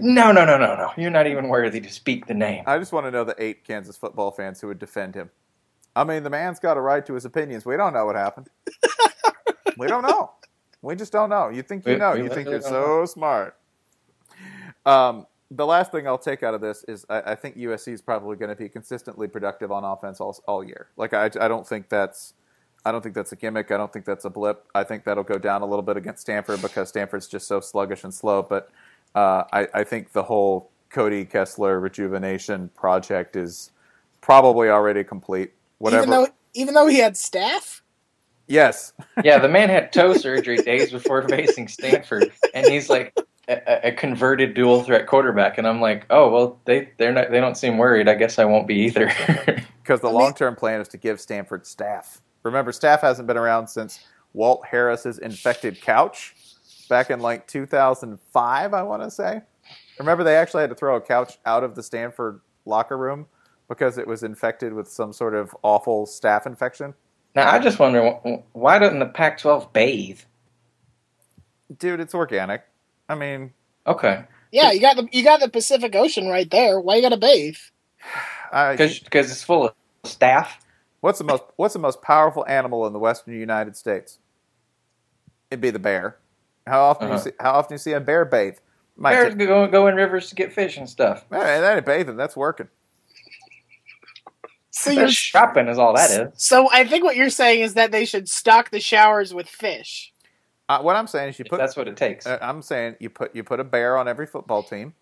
[0.00, 0.92] No, no, no, no, no.
[0.96, 2.64] You're not even worthy to speak the name.
[2.66, 5.28] I just want to know the eight Kansas football fans who would defend him.
[5.94, 7.66] I mean, the man's got a right to his opinions.
[7.66, 8.48] We don't know what happened.
[9.76, 10.30] we don't know.
[10.80, 11.50] We just don't know.
[11.50, 12.14] You think you We- know.
[12.14, 13.58] we You think you're so smart.
[14.86, 18.00] Um, the last thing I'll take out of this is I, I think USC is
[18.00, 20.88] probably going to be consistently productive on offense all, all year.
[20.96, 22.32] Like I, I don't think that's
[22.84, 23.70] I don't think that's a gimmick.
[23.70, 24.64] I don't think that's a blip.
[24.74, 28.04] I think that'll go down a little bit against Stanford because Stanford's just so sluggish
[28.04, 28.42] and slow.
[28.42, 28.70] But
[29.14, 33.70] uh, I, I think the whole Cody Kessler rejuvenation project is
[34.20, 35.52] probably already complete.
[35.78, 36.02] Whatever.
[36.04, 37.82] Even though even though he had staph?
[38.46, 38.92] yes.
[39.24, 43.16] Yeah, the man had toe surgery days before facing Stanford, and he's like
[43.48, 47.40] a, a converted dual threat quarterback, and I'm like, oh well, they they're not they
[47.40, 48.08] don't seem worried.
[48.08, 49.12] I guess I won't be either.
[49.88, 52.20] Because the long term plan is to give Stanford staph.
[52.42, 54.00] Remember, staph hasn't been around since
[54.32, 56.34] Walt Harris's infected couch
[56.88, 59.42] back in like 2005, I want to say.
[59.98, 63.26] Remember, they actually had to throw a couch out of the Stanford locker room
[63.68, 66.94] because it was infected with some sort of awful staph infection.
[67.34, 68.02] now I just wonder
[68.52, 70.20] why doesn't the Pac-12 bathe?
[71.78, 72.62] Dude, it's organic.
[73.08, 73.52] I mean,
[73.86, 76.78] Okay, Yeah, you got the you got the Pacific Ocean right there.
[76.78, 77.56] Why you gotta bathe?
[78.52, 79.74] I, because it's full of
[80.04, 80.48] staph.
[81.00, 84.18] What's the most what's the most powerful animal in the Western United States?
[85.50, 86.18] It'd be the bear.
[86.66, 87.16] How often Uh-huh.
[87.16, 88.56] you see how often you see a bear bathe?
[88.96, 91.24] Might Bears ta- go go in rivers to get fish and stuff.
[91.30, 92.16] Man, that ain't bathing.
[92.16, 92.68] That's working.
[94.70, 96.32] So you're shopping is all that is.
[96.36, 100.12] so I think what you're saying is that they should stock the showers with fish.
[100.68, 101.58] Uh, what I'm saying is you If put.
[101.58, 102.26] that's what it takes.
[102.26, 104.94] uh, I'm saying you put you put a bear on every football team.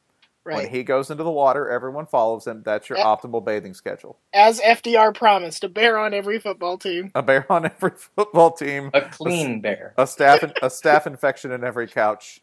[0.55, 2.63] When he goes into the water, everyone follows him.
[2.65, 3.05] That's your Yeah.
[3.05, 4.19] optimal bathing schedule.
[4.33, 7.11] As FDR promised, a bear on every football team.
[7.15, 8.91] A bear on every football team.
[8.95, 9.93] a clean bear.
[9.99, 12.41] A staph a staph infection in every couch.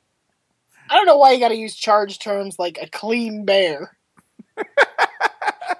[0.89, 3.97] I don't know why you gotta use charged terms like a clean bear.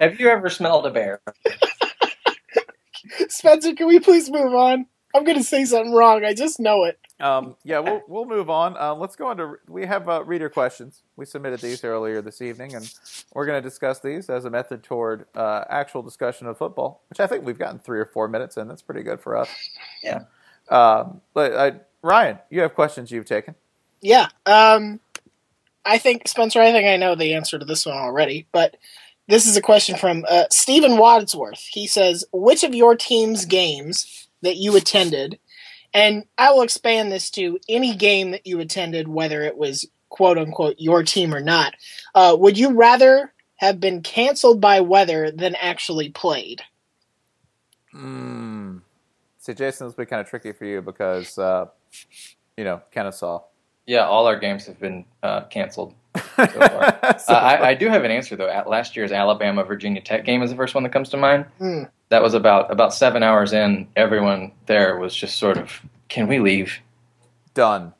[0.00, 1.20] Have you ever smelled a bear?
[3.28, 4.86] Spencer, can we please move on?
[5.14, 6.24] I'm gonna say something wrong.
[6.24, 6.98] I just know it.
[7.20, 8.76] Um, yeah, we'll we'll move on.
[8.76, 11.02] Uh, let's go on to we have uh, reader questions.
[11.16, 12.92] We submitted these earlier this evening, and
[13.32, 17.20] we're going to discuss these as a method toward uh, actual discussion of football, which
[17.20, 18.68] I think we've gotten three or four minutes in.
[18.68, 19.48] That's pretty good for us.
[20.02, 20.24] Yeah.
[20.68, 21.70] Um, but uh,
[22.02, 23.54] Ryan, you have questions you've taken.
[24.00, 24.28] Yeah.
[24.46, 25.00] Um,
[25.84, 26.60] I think Spencer.
[26.60, 28.76] I think I know the answer to this one already, but
[29.28, 31.66] this is a question from uh, Stephen Wadsworth.
[31.70, 35.38] He says, "Which of your team's games that you attended?"
[35.94, 40.36] And I will expand this to any game that you attended, whether it was quote
[40.36, 41.74] unquote your team or not.
[42.14, 46.62] Uh, would you rather have been canceled by weather than actually played?
[47.94, 48.80] Mm.
[49.38, 51.66] See, Jason, this will be kind of tricky for you because uh,
[52.56, 53.42] you know Kennesaw.
[53.86, 55.94] Yeah, all our games have been uh, canceled.
[56.14, 56.82] So far.
[57.02, 58.48] uh, I, I do have an answer though.
[58.48, 61.46] At last year's Alabama Virginia Tech game is the first one that comes to mind.
[61.58, 61.84] Hmm.
[62.10, 63.88] That was about about seven hours in.
[63.96, 66.80] Everyone there was just sort of, "Can we leave?"
[67.54, 67.94] done,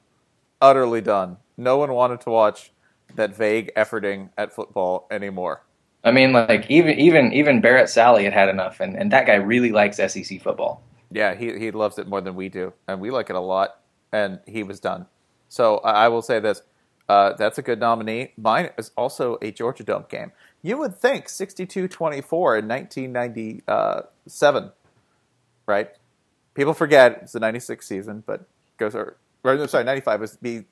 [0.61, 1.39] utterly done.
[1.57, 2.73] No one wanted to watch
[3.15, 5.63] that vague efforting at football anymore.
[6.03, 9.35] I mean, like even even even Barrett Sallee had had enough, and, and that guy
[9.35, 10.83] really likes SEC football.
[11.11, 13.81] Yeah, he he loves it more than we do, and we like it a lot.
[14.13, 15.07] And he was done.
[15.49, 16.61] So I I will say this:
[17.09, 18.33] uh, that's a good nominee.
[18.37, 20.33] Mine is also a Georgia Dome game.
[20.63, 24.73] You would think 62-24 in 1997,
[25.67, 25.91] right?
[26.55, 28.47] People forget it's the 96 season, but
[28.79, 30.65] goes or, or sorry, 95 was be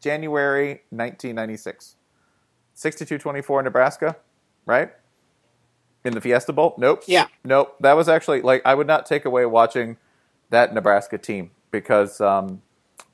[0.00, 1.96] January 1996.
[2.76, 4.16] 62-24 in Nebraska,
[4.66, 4.92] right?
[6.04, 6.74] In the Fiesta Bowl?
[6.78, 7.02] Nope.
[7.06, 7.26] Yeah.
[7.44, 7.76] Nope.
[7.80, 9.96] That was actually like I would not take away watching
[10.50, 12.62] that Nebraska team because um,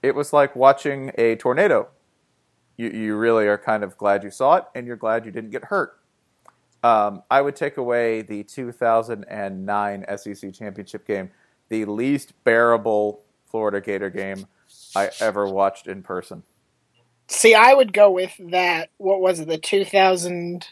[0.02, 1.88] it was like watching a tornado.
[2.80, 5.50] You you really are kind of glad you saw it, and you're glad you didn't
[5.50, 6.00] get hurt.
[6.82, 11.30] Um, I would take away the 2009 SEC championship game,
[11.68, 14.46] the least bearable Florida Gator game
[14.96, 16.42] I ever watched in person.
[17.28, 18.88] See, I would go with that.
[18.96, 19.48] What was it?
[19.48, 20.66] The 2000.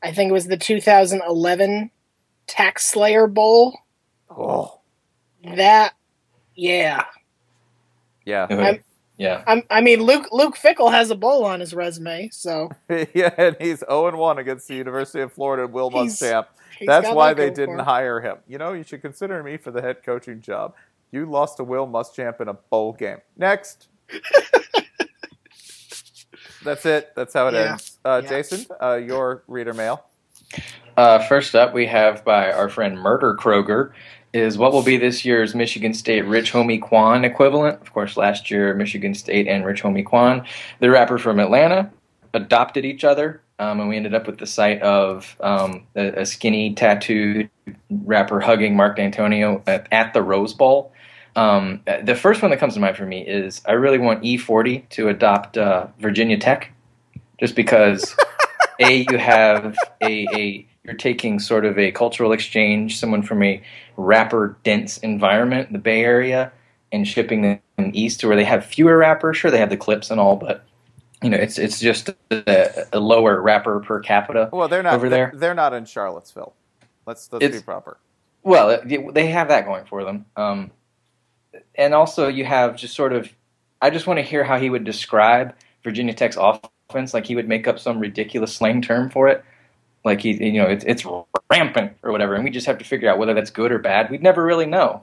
[0.00, 1.90] I think it was the 2011
[2.46, 3.76] Tax Slayer Bowl.
[4.30, 4.78] Oh,
[5.42, 5.94] That,
[6.54, 7.06] yeah.
[8.24, 8.84] yeah, I'm-
[9.18, 9.42] yeah.
[9.46, 12.70] I'm, I mean, Luke Luke Fickell has a bowl on his resume, so
[13.14, 13.34] yeah.
[13.36, 16.46] And he's zero and one against the University of Florida and Will He's- Muschamp.
[16.78, 18.36] he's why that they didn't hire him.
[18.48, 20.74] You know, you should consider me for the head coaching job.
[21.10, 23.18] You lost to Will Muschamp in a bowl game.
[23.36, 23.88] Next.
[26.64, 27.12] That's it.
[27.14, 27.70] That's how it Yeah.
[27.72, 27.98] ends.
[28.04, 28.28] Uh, Yeah.
[28.28, 30.04] Jason, uh, your reader mail.
[30.96, 33.92] Uh, first up, we have by our friend Murder Kroger
[34.32, 37.80] is what will be this year's Michigan State Rich Homie Quan equivalent.
[37.80, 40.44] Of course, last year Michigan State and Rich Homie Quan,
[40.80, 41.90] the rapper from Atlanta,
[42.34, 46.26] adopted each other, um, and we ended up with the sight of um, a, a
[46.26, 47.50] skinny tattooed
[47.90, 50.92] rapper hugging Mark Dantonio at, at the Rose Bowl.
[51.36, 54.88] Um, the first one that comes to mind for me is I really want E40
[54.90, 56.72] to adopt uh, Virginia Tech,
[57.38, 58.14] just because
[58.80, 63.62] a you have a, a you're taking sort of a cultural exchange, someone from a
[63.98, 66.50] rapper dense environment, the Bay Area,
[66.90, 67.60] and shipping them
[67.92, 69.36] east to where they have fewer rappers.
[69.36, 70.64] Sure, they have the clips and all, but
[71.22, 74.48] you know it's it's just a, a lower rapper per capita.
[74.50, 75.30] Well, they're not over there.
[75.34, 76.54] They're not in Charlottesville.
[77.04, 77.98] Let's let's be proper.
[78.42, 80.24] Well, they have that going for them.
[80.36, 80.70] Um,
[81.74, 83.30] and also, you have just sort of.
[83.82, 87.12] I just want to hear how he would describe Virginia Tech's offense.
[87.12, 89.44] Like he would make up some ridiculous slang term for it.
[90.04, 91.04] Like he, you know, it's it's
[91.50, 94.10] rampant or whatever, and we just have to figure out whether that's good or bad.
[94.10, 95.02] We'd never really know.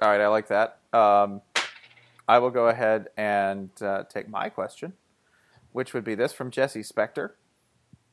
[0.00, 0.78] All right, I like that.
[0.92, 1.42] Um,
[2.28, 4.92] I will go ahead and uh, take my question,
[5.72, 7.30] which would be this from Jesse Spector,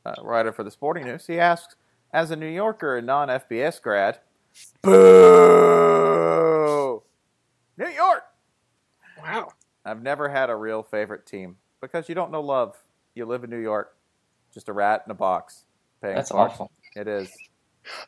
[0.04, 1.26] uh, writer for the Sporting News.
[1.26, 1.76] He asks,
[2.12, 4.18] as a New Yorker and non-FBS grad,
[4.82, 4.92] boo,
[7.76, 8.24] New York.
[9.22, 9.50] wow.
[9.84, 12.82] I've never had a real favorite team because you don't know love.
[13.14, 13.95] You live in New York,
[14.56, 15.64] just a rat in a box.
[16.00, 16.70] Paying That's for awful.
[16.94, 17.30] It is.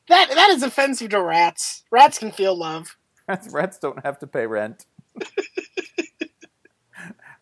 [0.08, 1.84] That that is offensive to rats.
[1.90, 2.96] Rats can feel love.
[3.28, 4.86] Rats, rats don't have to pay rent.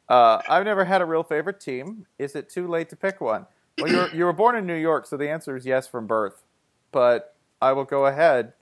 [0.09, 2.07] uh, I've never had a real favorite team.
[2.19, 3.47] Is it too late to pick one?
[3.79, 6.09] Well, you were, you were born in New York, so the answer is yes from
[6.09, 6.43] birth.
[6.91, 8.55] But I will go ahead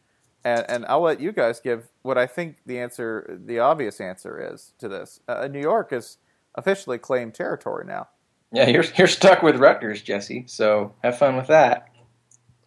[0.44, 4.52] and, and I'll let you guys give what I think the answer, the obvious answer
[4.52, 5.20] is to this.
[5.26, 6.18] Uh, New York is
[6.54, 8.08] officially claimed territory now.
[8.54, 10.44] Yeah, you're you're stuck with Rutgers, Jesse.
[10.46, 11.88] So have fun with that.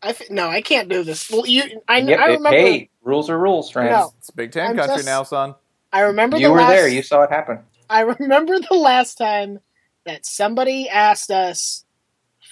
[0.02, 1.30] I f- no, I can't do this.
[1.32, 2.50] Well, you, I, Yep, I remember.
[2.58, 3.91] hey, rules are rules, friends.
[3.91, 4.13] No.
[4.19, 5.56] It's Big Ten I'm country just- now, son.
[5.91, 6.88] I remember you the were last, there.
[6.88, 7.60] You saw it happen.
[7.89, 9.60] I remember the last time
[10.06, 11.86] that somebody asked us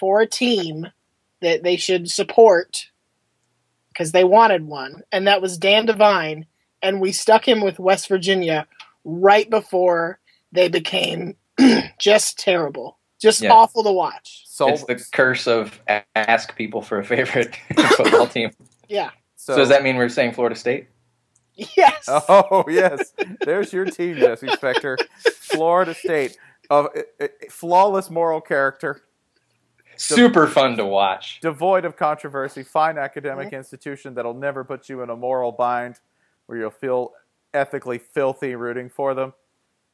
[0.00, 0.86] for a team
[1.42, 2.90] that they should support
[3.92, 6.46] because they wanted one, and that was Dan Devine,
[6.82, 8.66] and we stuck him with West Virginia
[9.04, 10.18] right before
[10.52, 11.36] they became
[11.98, 13.52] just terrible, just Yeah.
[13.52, 14.44] awful to watch.
[14.46, 15.80] So, it's the curse of
[16.14, 17.56] ask people for a favorite
[17.96, 18.50] football team.
[18.88, 19.10] Yeah.
[19.36, 20.88] So, does that mean we're saying Florida State?
[21.76, 22.06] Yes.
[22.08, 23.12] Oh yes,
[23.44, 24.98] there's your team, Jesse Spector,
[25.32, 26.36] Florida State,
[26.68, 26.88] of
[27.20, 29.02] uh, flawless moral character,
[29.96, 31.40] Super fun to watch.
[31.40, 35.98] devoid of controversy, fine academic institution that'll never put you in a moral bind,
[36.44, 37.12] where you'll feel
[37.54, 39.32] ethically filthy rooting for them.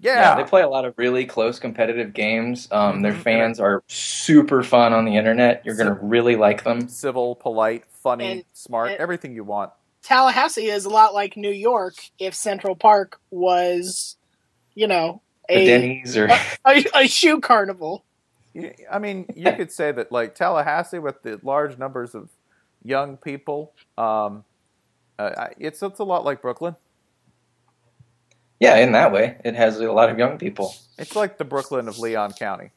[0.01, 2.67] Yeah, they play a lot of really close competitive games.
[2.73, 3.23] Um, Their Mhm.
[3.23, 5.65] fans are super fun on the internet.
[5.65, 6.89] You're going to really like them.
[6.89, 9.71] civil, polite, funny, And- smart, and- everything you want.
[10.03, 14.17] Tallahassee is a lot like New York if Central Park was,
[14.75, 16.29] you know, The a, Denny's or
[16.65, 18.03] a, a shoe carnival.
[18.91, 22.29] I mean, you could say that like Tallahassee with the large numbers of
[22.83, 24.45] young people, um,
[25.19, 26.75] uh, it's it's a lot like Brooklyn.
[28.63, 30.73] Yeah, in that way, it has a lot of young people.
[30.97, 32.71] It's like the Brooklyn of Leon County.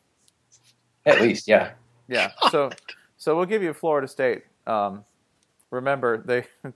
[1.06, 1.74] At least, yeah.
[2.08, 2.32] Yeah.
[2.50, 2.72] So
[3.18, 4.46] so we'll give you Florida State.
[4.66, 5.06] Um,
[5.70, 6.46] remember they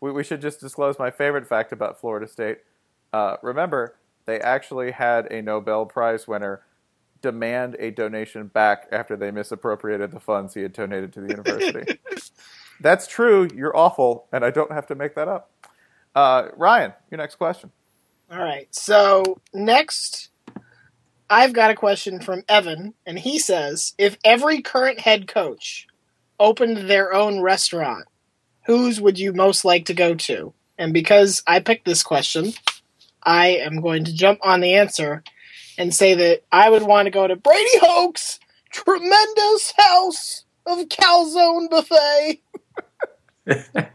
[0.00, 2.58] we, we should just disclose my favorite fact about Florida State.
[3.12, 3.94] Uh, remember
[4.26, 6.62] they actually had a Nobel Prize winner
[7.22, 12.00] demand a donation back after they misappropriated the funds he had donated to the university.
[12.80, 13.48] That's true.
[13.54, 15.48] You're awful, and I don't have to make that up.
[16.12, 17.70] Uh, Ryan, your next question.
[18.30, 18.72] All right.
[18.74, 20.28] So next,
[21.30, 25.86] I've got a question from Evan, and he says if every current head coach
[26.38, 28.06] opened their own restaurant,
[28.66, 30.52] whose would you most like to go to?
[30.76, 32.52] And because I picked this question,
[33.22, 35.24] I am going to jump on the answer
[35.78, 38.38] and say that I would want to go to Brady Hoke's
[38.70, 42.42] tremendous house of calzone buffet.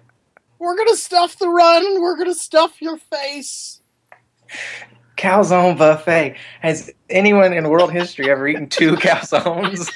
[0.59, 3.81] we're gonna stuff the run, we're gonna stuff your face.
[5.17, 6.35] Calzone buffet.
[6.61, 9.89] Has anyone in world history ever eaten two calzones?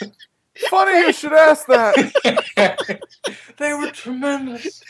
[0.70, 2.99] Funny you should ask that.
[3.58, 4.82] they were tremendous.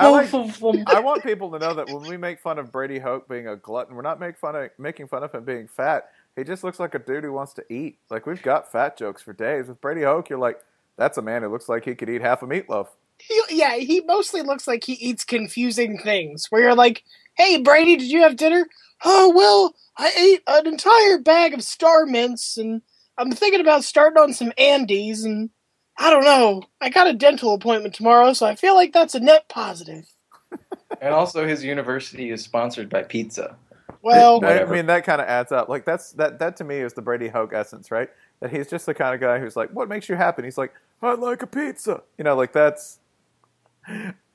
[0.00, 0.84] I, like, Both of them.
[0.86, 3.56] I want people to know that when we make fun of Brady Hoke being a
[3.56, 6.10] glutton, we're not make fun of, making fun of him being fat.
[6.36, 7.98] He just looks like a dude who wants to eat.
[8.10, 9.68] Like we've got fat jokes for days.
[9.68, 10.60] With Brady Hoke, you're like,
[10.96, 12.88] that's a man who looks like he could eat half a meatloaf.
[13.18, 16.46] He, yeah, he mostly looks like he eats confusing things.
[16.50, 17.04] Where you're like,
[17.34, 18.66] "Hey, Brady, did you have dinner?"
[19.04, 22.82] Oh well, I ate an entire bag of Star Mints, and
[23.18, 25.50] I'm thinking about starting on some Andes, and
[25.98, 26.62] I don't know.
[26.80, 30.06] I got a dental appointment tomorrow, so I feel like that's a net positive.
[31.00, 33.56] And also, his university is sponsored by pizza.
[34.02, 35.68] Well, I mean, that kind of adds up.
[35.68, 38.08] Like that's that that to me is the Brady Hoke essence, right?
[38.40, 40.58] That he's just the kind of guy who's like, "What makes you happy?" And he's
[40.58, 42.98] like, "I like a pizza." You know, like that's.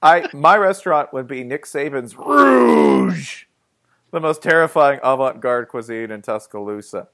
[0.01, 3.43] I my restaurant would be Nick Saban's Rouge,
[4.17, 7.07] the most terrifying avant-garde cuisine in Tuscaloosa.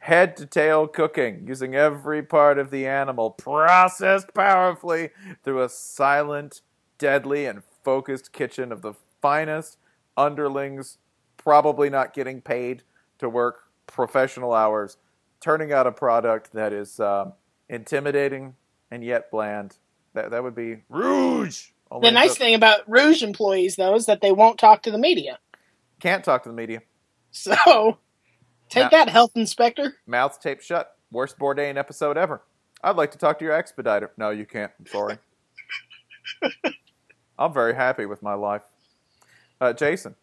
[0.00, 5.10] Head to tail cooking, using every part of the animal, processed powerfully
[5.42, 6.62] through a silent,
[6.96, 9.78] deadly, and focused kitchen of the finest
[10.16, 10.98] underlings,
[11.36, 12.84] probably not getting paid
[13.18, 14.96] to work professional hours,
[15.40, 17.32] turning out a product that is um,
[17.68, 18.54] intimidating
[18.92, 19.76] and yet bland.
[20.14, 21.70] That that would be Rouge.
[21.90, 24.98] Only the nice thing about Rouge employees, though, is that they won't talk to the
[24.98, 25.40] media.
[26.00, 26.82] Can't talk to the media.
[27.30, 27.54] So,
[28.68, 29.04] take Yeah.
[29.04, 29.94] that, health inspector.
[30.06, 30.96] Mouth taped shut.
[31.10, 32.42] Worst Bourdain episode ever.
[32.82, 34.12] I'd like to talk to your expediter.
[34.16, 34.70] No, you can't.
[34.78, 35.18] I'm sorry.
[37.38, 38.62] I'm very happy with my life.
[39.60, 40.14] Uh, Jason,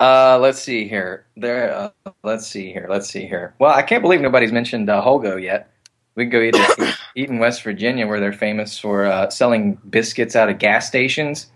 [0.00, 1.26] Uh, let's see here.
[1.36, 1.72] There.
[1.74, 2.86] Uh, let's see here.
[2.90, 3.54] Let's see here.
[3.58, 5.70] Well, I can't believe nobody's mentioned uh, Holgo yet.
[6.14, 9.74] We can go eat, eat, eat in West Virginia, where they're famous for uh, selling
[9.90, 11.50] biscuits out of gas stations.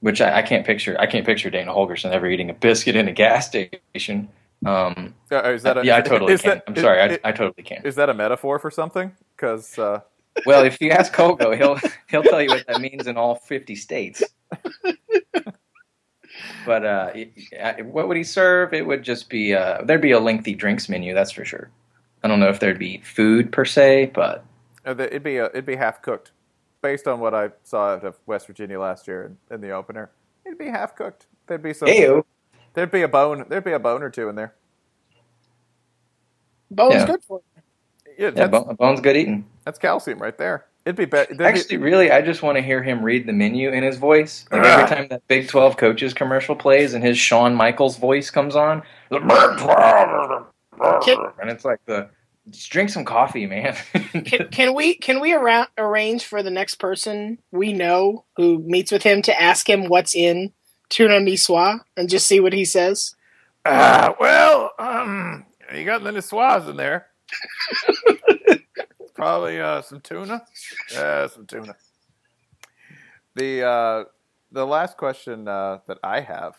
[0.00, 0.96] Which I, I can't picture.
[1.00, 4.28] I can't picture Dana Holgorsen ever eating a biscuit in a gas station.
[4.64, 6.50] Um, uh, is that a, yeah, I totally can.
[6.50, 7.00] that- I'm sorry.
[7.00, 7.82] I, is- I totally can.
[7.84, 9.12] Is that a metaphor for something?
[9.36, 10.00] Because uh,
[10.46, 11.78] Well, if you ask Holgo, he'll
[12.10, 14.22] he'll tell you what that means in all 50 states.
[16.66, 18.74] But uh, it- what would he serve?
[18.74, 21.70] It would just be uh, there'd be a lengthy drinks menu, that's for sure.
[22.22, 24.44] I don't know if there'd be food per se, but
[24.84, 26.32] uh, it'd be a, it'd be half cooked,
[26.86, 30.10] based on what I saw out of West Virginia last year in, in the opener.
[30.44, 31.26] It'd be half cooked.
[31.48, 31.88] There'd be some.
[31.88, 32.24] Ew.
[32.74, 33.44] There'd be a bone.
[33.48, 34.54] There'd be a bone or two in there.
[36.70, 37.06] Bone's Yeah.
[37.06, 37.62] good for you.
[38.18, 39.46] Yeah, yeah, that's, Bone's good eating.
[39.64, 40.66] that's calcium right there.
[40.84, 41.42] It'd be better.
[41.42, 44.44] Actually, really, I just want to hear him read the menu in his voice.
[44.52, 44.86] Like every ah.
[44.86, 49.24] time that Big 12 coaches commercial plays and his Shawn Michaels voice comes on, and
[51.50, 52.08] it's like the
[52.50, 53.76] just drink some coffee, man.
[54.24, 58.92] Can, can we can we arra- arrange for the next person we know who meets
[58.92, 60.52] with him to ask him what's in
[60.88, 63.14] tuna niçoise and just see what he says?
[63.64, 65.44] Uh, well, um,
[65.74, 67.06] you got the niçoise in there.
[69.14, 70.44] Probably uh, some tuna.
[70.92, 71.74] Yeah, some tuna.
[73.34, 74.04] The uh,
[74.52, 76.56] the last question uh, that I have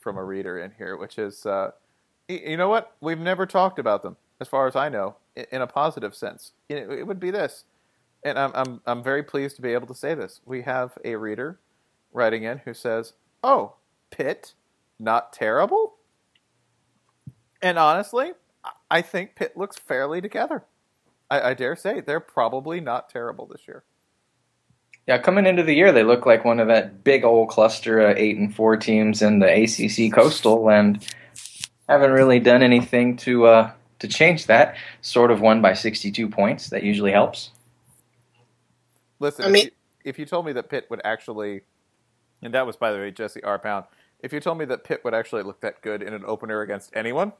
[0.00, 1.72] from a reader in here, which is, uh,
[2.28, 2.96] you know what?
[3.00, 5.16] We've never talked about them, as far as I know,
[5.52, 6.52] in a positive sense.
[6.68, 7.64] It, would be this,
[8.24, 10.40] and I'm, I'm I'm very pleased to be able to say this.
[10.46, 11.60] We have a reader
[12.12, 13.14] writing in who says,
[13.44, 13.74] "Oh,
[14.10, 14.54] Pitt,
[14.98, 15.96] not terrible."
[17.62, 18.32] And honestly,
[18.64, 20.64] I- I think Pitt looks fairly together.
[21.30, 23.84] I, I dare say they're probably not terrible this year.
[25.06, 28.16] yeah, coming into the year, they look like one of that big old cluster of
[28.16, 31.06] eight and four teams in the ACC Coastal, and
[31.88, 34.76] haven't really done anything to uh, to change that.
[35.00, 36.70] Sort of won by 62 points.
[36.70, 37.50] That usually helps.
[39.20, 39.70] Listen, I if, mean- you,
[40.04, 41.62] if you told me that Pitt would actually,
[42.42, 43.58] and that was by the way Jesse R.
[43.58, 43.84] Pound,
[44.20, 46.90] if you told me that Pitt would actually look that good in an opener against
[46.94, 47.32] anyone,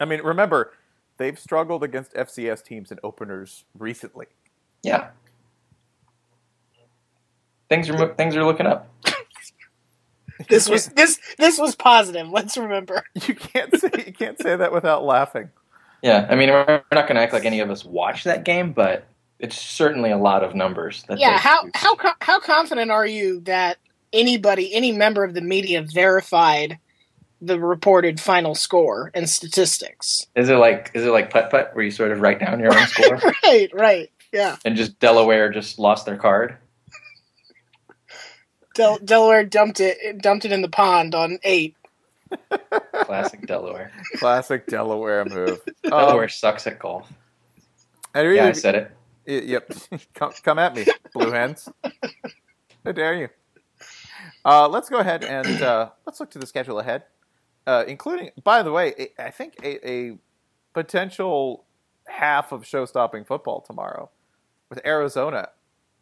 [0.00, 0.72] I mean, remember
[1.16, 4.26] they've struggled against FCS teams in openers recently.
[4.82, 5.08] Yeah,
[7.68, 8.88] things are things are looking up.
[10.48, 12.28] This was this this was positive.
[12.28, 13.04] Let's remember.
[13.26, 15.50] You can't say you can't say that without laughing.
[16.02, 18.72] Yeah, I mean, we're not going to act like any of us watched that game,
[18.74, 19.06] but
[19.38, 21.02] it's certainly a lot of numbers.
[21.08, 23.78] That Yeah, how two- how how confident are you that
[24.12, 26.78] anybody, any member of the media, verified
[27.40, 30.26] the reported final score and statistics?
[30.34, 32.76] is it like is it like putt putt where you sort of write down your
[32.76, 34.56] own score right, right, yeah.
[34.64, 36.56] and just Delaware just lost their card?
[38.74, 41.76] Del- Delaware dumped it dumped it in the pond on eight.
[43.04, 43.92] Classic Delaware.
[44.16, 45.60] Classic Delaware move.
[45.84, 47.10] Delaware Um, sucks at golf.
[48.14, 48.90] I really, Yeah, I said it.
[49.26, 49.72] Y- Yep.
[50.14, 51.68] come, come at me, blue hens.
[52.84, 53.28] How dare you?
[54.44, 57.04] Uh, let's go ahead and uh, let's look to the schedule ahead,
[57.66, 60.18] uh, including, by the way, a- I think a, a
[60.74, 61.64] potential
[62.08, 64.10] half of show-stopping football tomorrow
[64.68, 65.48] with Arizona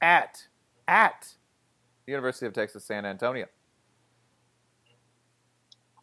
[0.00, 0.48] at
[0.88, 1.34] at
[2.06, 3.46] University of Texas San Antonio.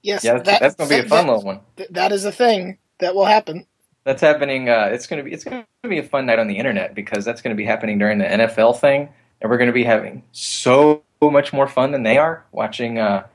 [0.02, 1.60] Yes, Yeah, that's, that's gonna be a fun that- little one.
[1.76, 3.66] th- that is a thing that will happen.
[4.06, 4.70] That's happening.
[4.70, 7.41] Uh, it's gonna be it's gonna be a fun night on the internet because that's
[7.41, 9.10] gonna be happening during the NFL thing,
[9.41, 13.28] and we're gonna be having so much more fun than they are watching uh,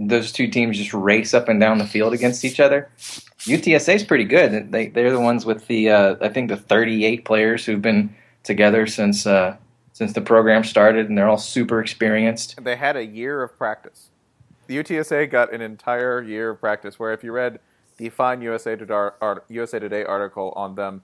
[0.00, 2.90] those two teams just race up and down the field against each other.
[3.46, 4.72] UTSA is pretty good.
[4.72, 8.86] They they're the ones with the uh, I think the 38 players who've been together
[8.88, 9.56] since uh,
[9.94, 12.62] since the program started, and they're all super experienced.
[12.62, 14.10] They had a year of practice.
[14.66, 16.98] The UTSA got an entire year of practice.
[16.98, 17.60] Where if you read
[17.96, 21.02] the fine USA Today, art, USA Today article on them,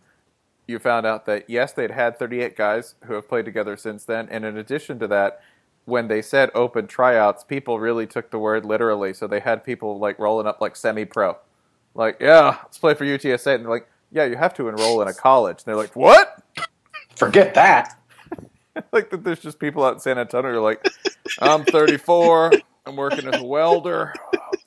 [0.66, 4.28] you found out that yes, they'd had 38 guys who have played together since then,
[4.28, 5.41] and in addition to that,
[5.84, 9.14] when they said open tryouts, people really took the word literally.
[9.14, 11.38] So they had people like rolling up like semi-pro,
[11.95, 15.07] like yeah, let's play for UTSA, and they're like, yeah, you have to enroll in
[15.07, 15.59] a college.
[15.59, 16.43] And they're like, what?
[17.14, 17.99] Forget that.
[18.93, 20.87] like that there's just people out in San Antonio who are like,
[21.41, 24.14] I'm 34, I'm working as a welder.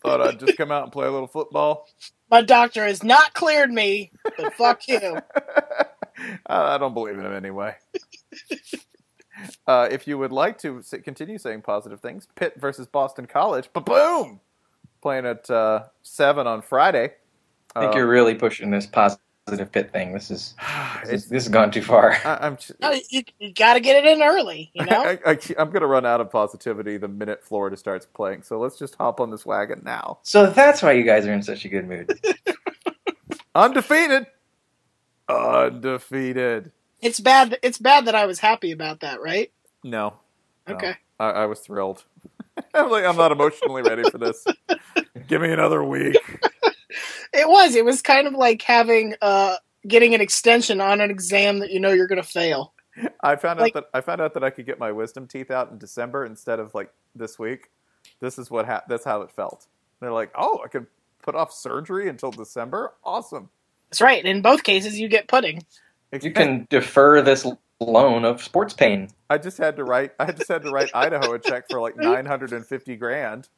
[0.04, 1.88] Thought I'd just come out and play a little football.
[2.32, 5.00] My doctor has not cleared me, but fuck you.
[6.48, 7.76] I I don't believe in him anyway.
[9.68, 13.82] Uh, if you would like to continue saying positive things, Pitt versus Boston College, ba
[13.82, 14.42] boom,
[15.02, 17.14] playing at uh, seven on Friday.
[17.76, 20.14] I think Uh, you're really pushing this positive pit thing.
[20.14, 20.56] This is
[21.04, 22.14] this, It's- this has gone too far.
[22.26, 25.04] I, I'm j- No, you, you got to get it in early, you know?
[25.04, 28.44] I, I, I'm going to run out of positivity the minute Florida starts playing.
[28.44, 30.20] So let's just hop on this wagon now.
[30.24, 32.18] So that's why you guys are in such a good mood.
[33.56, 34.26] Undefeated,
[35.30, 36.72] undefeated.
[37.02, 37.60] it's bad.
[37.62, 39.52] It's bad that I was happy about that, right?
[39.84, 40.16] No,
[40.68, 40.74] No.
[40.76, 40.96] Okay.
[41.20, 42.04] I, I was thrilled.
[42.74, 44.44] I'm like, I'm not emotionally ready for this.
[45.28, 46.18] Give me another week.
[47.34, 47.76] It was.
[47.76, 49.56] It was kind of like having uh
[49.88, 52.74] getting an extension on an exam that you know you're going to fail.
[53.22, 55.52] I found Like- out that I found out that I could get my wisdom teeth
[55.52, 57.70] out in December instead of like this week.
[58.20, 59.68] This is what ha- that's how it felt.
[60.00, 60.88] They're like, oh, I could
[61.22, 62.94] put off surgery until December.
[63.04, 63.50] Awesome.
[63.90, 64.24] That's right.
[64.24, 65.66] In both cases, you get pudding.
[66.22, 67.46] You can defer this
[67.80, 69.10] loan of sports pain.
[69.30, 70.12] I just had to write.
[70.20, 73.50] I just had to write Idaho a check for like nine hundred and fifty grand,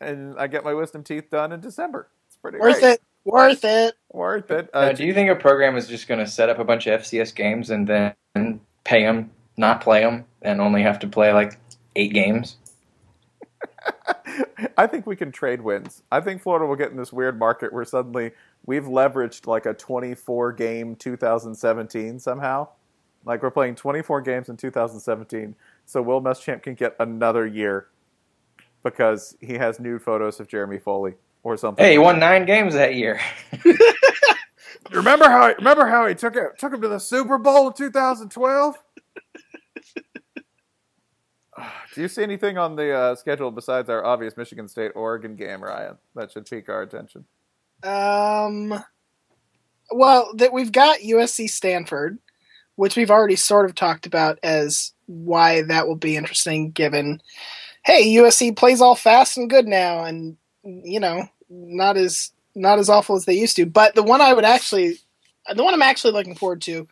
[0.00, 2.08] and I get my wisdom teeth done in December.
[2.28, 2.92] It's pretty Worth great.
[2.94, 3.02] it.
[3.26, 3.96] Worth it.
[4.12, 4.70] Worth it.
[4.80, 6.88] Now, Uh, do you think a program is just going to set up a bunch
[6.88, 11.32] of FCS games and then pay them, not play them, and only have to play
[11.34, 11.58] like
[11.96, 12.56] eight games?
[14.78, 16.02] I think we can trade wins.
[16.12, 18.32] I think Florida will get in this weird market where suddenly
[18.66, 22.68] we've leveraged like a 24 game 2017 somehow.
[23.24, 27.88] Like we're playing 24 games in 2017, so Will Muschamp can get another year
[28.84, 31.14] because he has nude photos of Jeremy Foley
[31.46, 31.84] or something.
[31.84, 33.20] Hey, he won nine games that year.
[34.90, 38.76] remember how remember how he took it took him to the Super Bowl in 2012?
[41.94, 45.62] Do you see anything on the uh, schedule besides our obvious Michigan State Oregon game,
[45.62, 45.96] Ryan?
[46.16, 47.24] That should pique our attention.
[47.84, 48.82] Um.
[49.92, 52.18] Well, that we've got USC Stanford,
[52.74, 56.72] which we've already sort of talked about as why that will be interesting.
[56.72, 57.22] Given,
[57.84, 62.88] hey, USC plays all fast and good now, and you know, not as not as
[62.88, 63.66] awful as they used to.
[63.66, 64.98] But the one I would actually,
[65.54, 66.88] the one I'm actually looking forward to,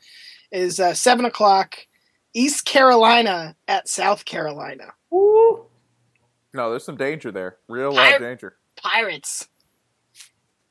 [0.53, 1.87] is uh, seven o'clock,
[2.35, 4.93] East Carolina at South Carolina.
[6.55, 7.57] No, there's some danger there.
[7.69, 8.57] Real life danger.
[8.77, 9.49] Pirates.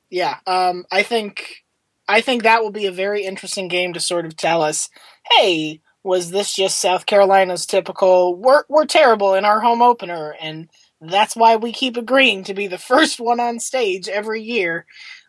[0.09, 1.63] Yeah, um, I think
[2.07, 4.89] I think that will be a very interesting game to sort of tell us,
[5.31, 10.69] hey, was this just South Carolina's typical we're we're terrible in our home opener and
[11.09, 14.85] that's why we keep agreeing to be the first one on stage every year,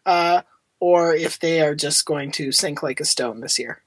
[0.06, 0.42] uh,
[0.80, 3.82] or if they are just going to sink like a stone this year.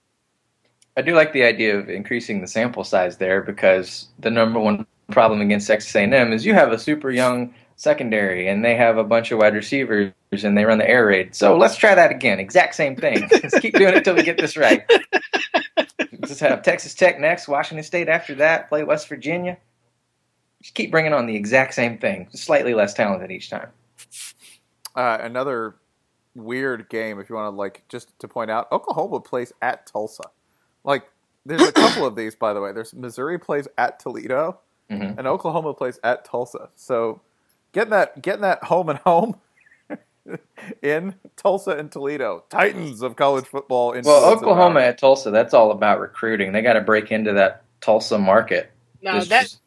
[0.95, 4.87] I do like the idea of increasing the sample size there because the number one
[5.11, 9.03] problem against Texas A&M is you have a super young secondary and they have a
[9.03, 11.35] bunch of wide receivers and they run the air raid.
[11.35, 12.39] So let's try that again.
[12.39, 13.29] Exact same thing.
[13.43, 14.89] let's keep doing it until we get this right.
[16.25, 19.57] Just have Texas Tech next, Washington State after that, play West Virginia.
[20.61, 23.69] Just keep bringing on the exact same thing, slightly less talented each time.
[24.95, 25.75] Uh, another
[26.35, 30.23] weird game, if you want to like just to point out, Oklahoma plays at Tulsa.
[30.83, 31.03] Like,
[31.45, 32.71] there's a couple of these, by the way.
[32.71, 35.17] There's Missouri plays at Toledo, Mhm.
[35.17, 36.69] and Oklahoma plays at Tulsa.
[36.75, 37.21] So,
[37.71, 39.39] getting that getting that home and home
[40.81, 43.91] in Tulsa and Toledo, titans of college football.
[43.93, 46.51] In Well, Oklahoma at Tulsa, that's all about recruiting.
[46.51, 48.71] They got to break into that Tulsa market.
[49.01, 49.61] Now There's that just-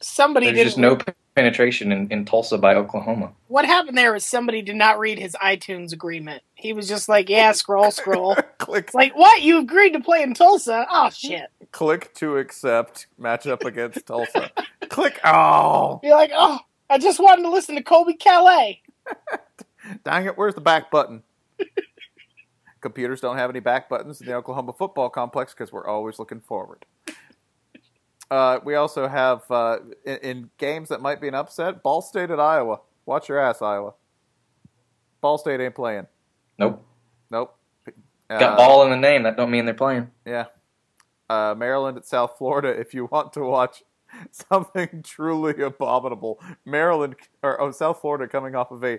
[0.00, 3.32] somebody There's didn't just no penetration in, in Tulsa by Oklahoma.
[3.48, 6.42] What happened there is somebody did not read his iTunes agreement.
[6.54, 9.42] He was just like, "Yeah, scroll, scroll." click It's like, what?
[9.42, 10.86] You agreed to play in Tulsa?
[10.90, 11.50] Oh shit!
[11.72, 14.50] click to accept matchup against Tulsa.
[14.88, 15.20] click.
[15.24, 16.58] Oh, You're like, oh,
[16.88, 18.82] I just wanted to listen to Kobe Calais.
[20.04, 20.36] dang it!
[20.38, 21.22] Where's the back button?
[22.80, 26.40] Computers don't have any back buttons in the Oklahoma football complex because we're always looking
[26.40, 26.84] forward.
[28.30, 31.82] Uh, we also have uh, in, in games that might be an upset.
[31.82, 32.80] Ball State at Iowa.
[33.04, 33.94] Watch your ass, Iowa.
[35.20, 36.06] Ball State ain't playing.
[36.58, 36.84] Nope.
[37.30, 37.56] Nope.
[38.28, 39.22] Got Uh, ball in the name.
[39.22, 40.10] That don't mean they're playing.
[40.24, 40.46] Yeah.
[41.28, 42.68] Uh, Maryland at South Florida.
[42.68, 43.82] If you want to watch
[44.30, 48.98] something truly abominable, Maryland or oh, South Florida coming off of a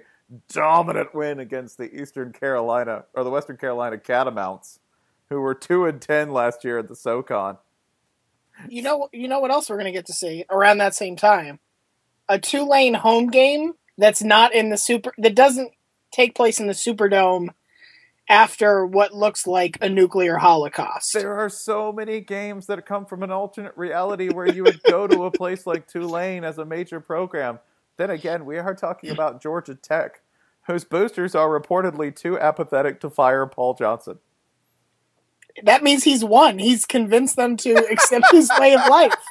[0.49, 4.80] dominant win against the Eastern Carolina or the Western Carolina Catamounts,
[5.30, 7.57] who were two and ten last year at the SoCon.
[8.70, 11.60] You know, you know what else we're gonna get to see around that same time?
[12.30, 15.72] A Tulane home game that's not in the super that doesn't
[16.12, 17.49] take place in the Superdome
[18.30, 21.14] after what looks like a nuclear holocaust.
[21.14, 25.08] There are so many games that come from an alternate reality where you would go
[25.08, 27.60] to a place like Tulane as a major program.
[27.95, 30.22] Then again, we are talking about Georgia Tech,
[30.68, 34.20] whose boosters are reportedly too apathetic to fire Paul Johnson.
[35.64, 36.60] That means he's won.
[36.60, 39.14] He's convinced them to accept his way of life.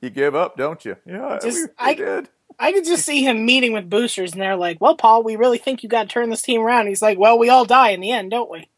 [0.00, 0.96] You give up, don't you?
[1.04, 2.28] Yeah, Just- we, we I- did.
[2.60, 5.58] I could just see him meeting with boosters, and they're like, "Well, Paul, we really
[5.58, 7.98] think you got to turn this team around." He's like, "Well, we all die in
[8.00, 8.68] the end, don't we?"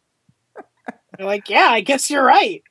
[1.18, 2.62] They're like, "Yeah, I guess you're right."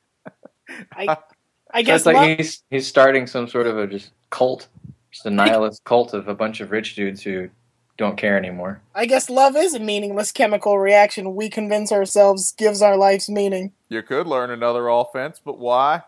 [0.92, 1.16] I,
[1.72, 4.66] I So guess it's like Love- he's he's starting some sort of a just cult,
[5.12, 7.48] just a nihilist cult of a bunch of rich dudes who
[7.96, 8.82] don't care anymore.
[8.92, 11.36] I guess love is a meaningless chemical reaction.
[11.36, 13.72] We convince ourselves gives our lives meaning.
[13.88, 16.02] You could learn another offense, but why?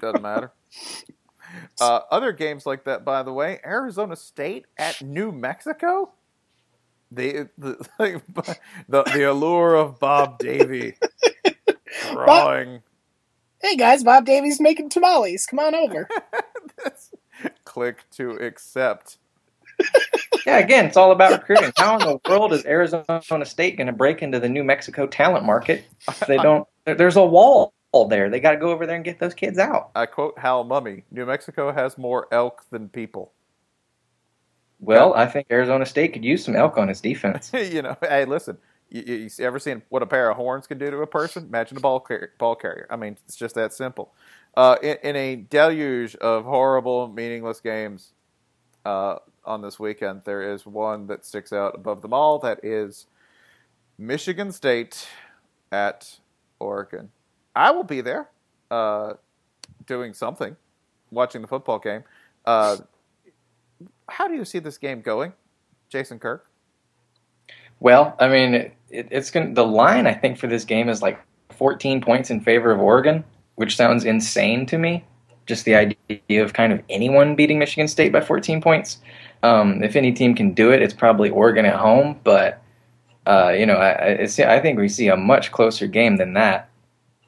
[0.00, 0.52] Doesn't matter.
[1.80, 6.12] Uh, other games like that, by the way, Arizona State at New Mexico.
[7.10, 7.88] The the
[8.88, 10.94] the, the allure of Bob Davie
[12.12, 12.82] drawing.
[13.62, 15.46] Hey guys, Bob Davie's making tamales.
[15.46, 16.06] Come on over.
[17.64, 19.18] Click to accept.
[20.48, 21.72] Yeah, again, it's all about recruiting.
[21.76, 25.44] How in the world is Arizona State going to break into the New Mexico talent
[25.44, 25.84] market?
[26.08, 26.66] If they don't.
[26.86, 27.74] There's a wall
[28.08, 28.30] there.
[28.30, 29.90] They got to go over there and get those kids out.
[29.94, 33.32] I quote Hal Mumme: New Mexico has more elk than people.
[34.80, 37.50] Well, I think Arizona State could use some elk on its defense.
[37.54, 38.56] you know, hey, listen.
[38.88, 41.44] You, you, ever seen what a pair of horns can do to a person?
[41.44, 42.32] Imagine a ball carrier.
[42.38, 42.86] Ball carrier.
[42.88, 44.14] I mean, it's just that simple.
[44.56, 48.14] Uh, in, in a deluge of horrible, meaningless games
[48.86, 49.18] uh,
[49.48, 52.38] on this weekend, there is one that sticks out above them all.
[52.38, 53.06] That is
[53.96, 55.08] Michigan State
[55.72, 56.18] at
[56.60, 57.10] Oregon.
[57.56, 58.28] I will be there,
[58.70, 59.14] uh,
[59.86, 60.56] doing something,
[61.10, 62.04] watching the football game.
[62.44, 62.76] Uh,
[64.08, 65.32] how do you see this game going,
[65.88, 66.46] Jason Kirk?
[67.80, 69.54] Well, I mean, it, it's going.
[69.54, 71.18] The line I think for this game is like
[71.50, 73.24] 14 points in favor of Oregon,
[73.54, 75.04] which sounds insane to me.
[75.48, 78.98] Just the idea of kind of anyone beating Michigan State by 14 points.
[79.42, 82.20] Um, if any team can do it, it's probably Oregon at home.
[82.22, 82.62] But
[83.26, 86.70] uh, you know, I, I think we see a much closer game than that.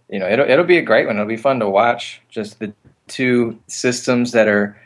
[0.09, 1.17] You know, it'll it'll be a great one.
[1.17, 2.23] It'll be fun to watch.
[2.29, 2.73] Just the
[3.09, 4.81] two systems that are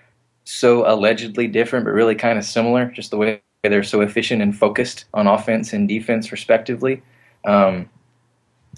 [0.45, 2.87] so allegedly different, but really kind of similar.
[2.87, 7.03] Just the way they're so efficient and focused on offense and defense, respectively.
[7.45, 7.89] Um,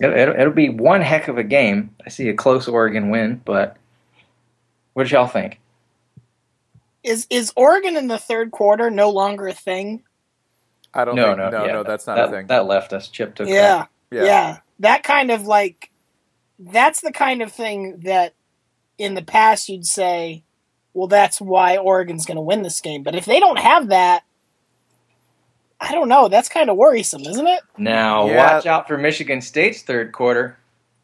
[0.00, 1.94] it, it'll, it'll be one heck of a game.
[2.04, 3.76] I see a close Oregon win, but
[4.96, 5.60] what y'all think?
[7.02, 10.04] Is is Oregon in the third quarter no longer a thing?
[10.94, 12.46] I don't no, think, no, no, yeah, no, that's not that, a thing.
[12.46, 13.08] That left us.
[13.08, 14.24] Chip took Yeah, Yeah.
[14.24, 15.90] yeah, That kind of like
[16.58, 18.32] that's the kind of thing that
[18.96, 20.44] in the past you'd say,
[20.94, 23.02] well, that's why Oregon's going to win this game.
[23.02, 24.22] But if they don't have that,
[25.78, 26.28] I don't know.
[26.28, 27.60] That's kind of worrisome, isn't it?
[27.76, 28.54] Now, Yeah.
[28.54, 30.56] watch out for Michigan State's third quarter.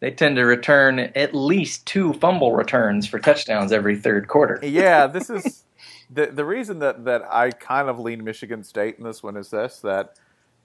[0.03, 4.59] They tend to return at least two fumble returns for touchdowns every third quarter.
[4.61, 5.63] yeah, this is
[6.11, 9.51] the the reason that that I kind of lean Michigan State in this one is
[9.51, 10.19] this that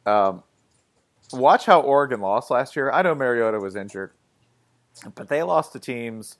[0.08, 0.42] um,
[1.32, 2.90] watch how Oregon lost last year.
[2.90, 4.10] I know Mariota was injured,
[5.14, 6.40] but they lost to teams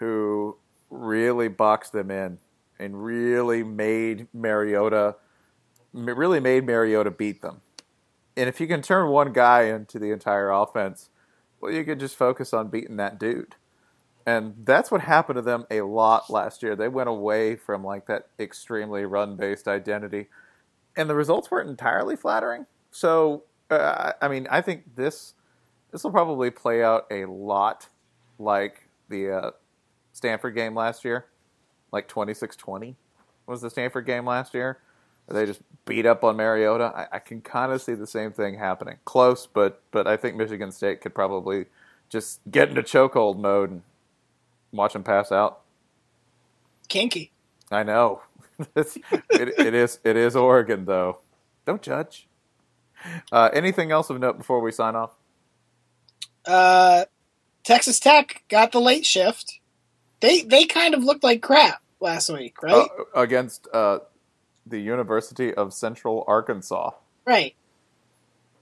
[0.00, 0.56] who
[0.90, 2.38] really boxed them in
[2.76, 5.14] and really made Mariota
[5.92, 7.60] really made Mariota beat them.
[8.36, 11.08] And if you can turn one guy into the entire offense,
[11.62, 13.54] well, you could just focus on beating that dude.
[14.26, 16.76] And that's what happened to them a lot last year.
[16.76, 20.28] They went away from like that extremely run-based identity,
[20.96, 22.66] and the results weren't entirely flattering.
[22.90, 25.34] So, uh, I mean, I think this
[25.90, 27.88] this will probably play out a lot
[28.38, 29.50] like the uh,
[30.12, 31.26] Stanford game last year,
[31.92, 32.96] like 26-20
[33.46, 34.78] was the Stanford game last year.
[35.28, 36.92] They just beat up on Mariota.
[36.94, 38.98] I, I can kind of see the same thing happening.
[39.04, 41.66] Close, but but I think Michigan State could probably
[42.08, 43.82] just get into chokehold mode and
[44.72, 45.60] watch them pass out.
[46.88, 47.32] Kinky.
[47.70, 48.22] I know.
[48.74, 51.18] It, it is it is Oregon though.
[51.66, 52.28] Don't judge.
[53.32, 55.10] Uh, anything else of note before we sign off?
[56.46, 57.06] Uh,
[57.64, 59.58] Texas Tech got the late shift.
[60.20, 62.88] They they kind of looked like crap last week, right?
[63.16, 64.00] Uh, against uh,
[64.66, 66.90] the University of Central Arkansas.
[67.26, 67.54] right.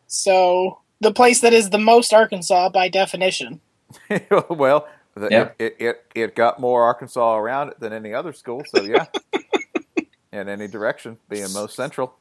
[0.07, 3.61] So the place that is the most Arkansas by definition.
[4.51, 5.51] well, the, Yeah.
[5.59, 8.63] it, it, it it got more Arkansas around it than any other school.
[8.75, 9.07] So yeah,
[10.33, 12.15] in any direction, being most central.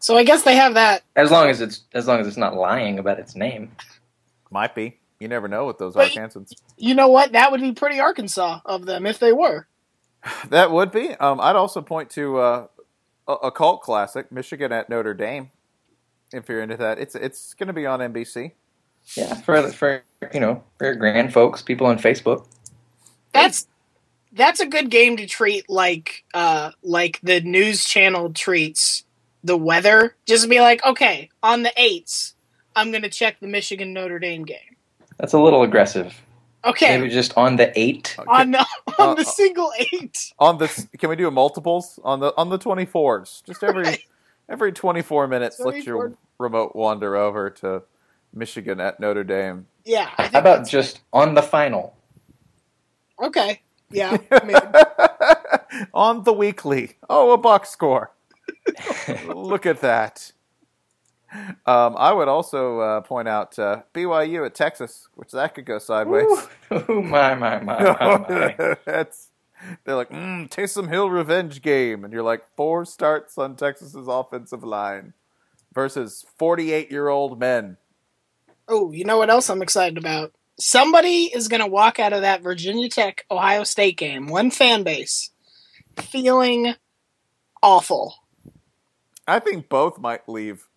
[0.00, 1.02] So I guess they have that.
[1.16, 3.72] As long as it's as long as it's not lying about its name.
[4.50, 4.98] Might be.
[5.20, 6.52] You never know with those But- Arkansans.
[6.76, 7.32] You know what?
[7.32, 9.66] That would be pretty Arkansas of them if they were.
[10.48, 11.10] That would be.
[11.14, 12.66] Um, I'd also point to uh,
[13.28, 15.50] a, a cult classic, Michigan at Notre Dame.
[16.32, 18.52] If you're into that, it's it's going to be on NBC.
[19.14, 20.02] Yeah, for for
[20.34, 22.46] you know for grand folks, people on Facebook.
[23.32, 23.68] That's
[24.32, 29.04] that's a good game to treat like uh like the news channel treats
[29.42, 30.16] the weather.
[30.26, 32.34] Just be like, okay, on the eights,
[32.76, 34.76] I'm gonna check the Michigan Notre Dame game.
[35.18, 36.14] That's a little aggressive.
[36.64, 38.16] Okay, Maybe just on the eight.
[38.26, 38.58] on the
[38.98, 40.32] on Uh, the uh, single eight.
[40.38, 43.42] On this, can we do multiples on the on the twenty fours?
[43.46, 44.04] Just every
[44.48, 47.82] every twenty four minutes, let your remote wander over to
[48.34, 49.66] Michigan at Notre Dame.
[49.84, 50.06] Yeah.
[50.16, 51.94] How about that's- just on the final?
[53.22, 53.62] okay?
[53.90, 54.16] Yeah.
[55.94, 56.96] On the weekly.
[57.08, 58.10] Oh, a box score.
[59.26, 60.32] Look at that.
[61.66, 65.78] Um, I would also uh, point out uh, BYU at Texas, which that could go
[65.78, 66.26] sideways.
[66.72, 68.26] Ooh, my my my my.
[68.28, 68.76] my.
[68.84, 69.30] That's
[69.84, 74.64] they're like mm, Taysom Hill revenge game, and you're like four starts on Texas's offensive
[74.64, 75.12] line
[75.74, 77.76] versus 48 year old men.
[78.68, 80.32] oh, you know what else I'm excited about?
[80.58, 85.30] Somebody is gonna walk out of that Virginia Tech Ohio State game, one fan base,
[85.96, 86.74] feeling
[87.62, 88.14] awful.
[89.26, 90.67] I think both might leave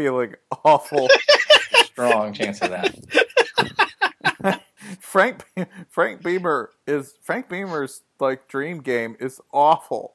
[0.00, 0.34] feeling
[0.64, 1.08] awful.
[1.84, 4.62] Strong chance of that.
[5.00, 5.44] Frank
[5.90, 10.14] Frank Beamer is Frank Beamer's like dream game is awful.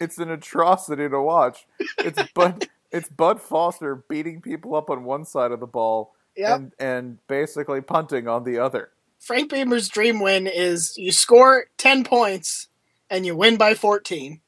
[0.00, 1.66] It's an atrocity to watch.
[1.98, 6.56] It's Bud it's Bud Foster beating people up on one side of the ball Yep.
[6.56, 8.90] and and basically punting on the other.
[9.20, 12.68] Frank Beamer's dream win is you score 10 points
[13.10, 14.40] and you win by 14.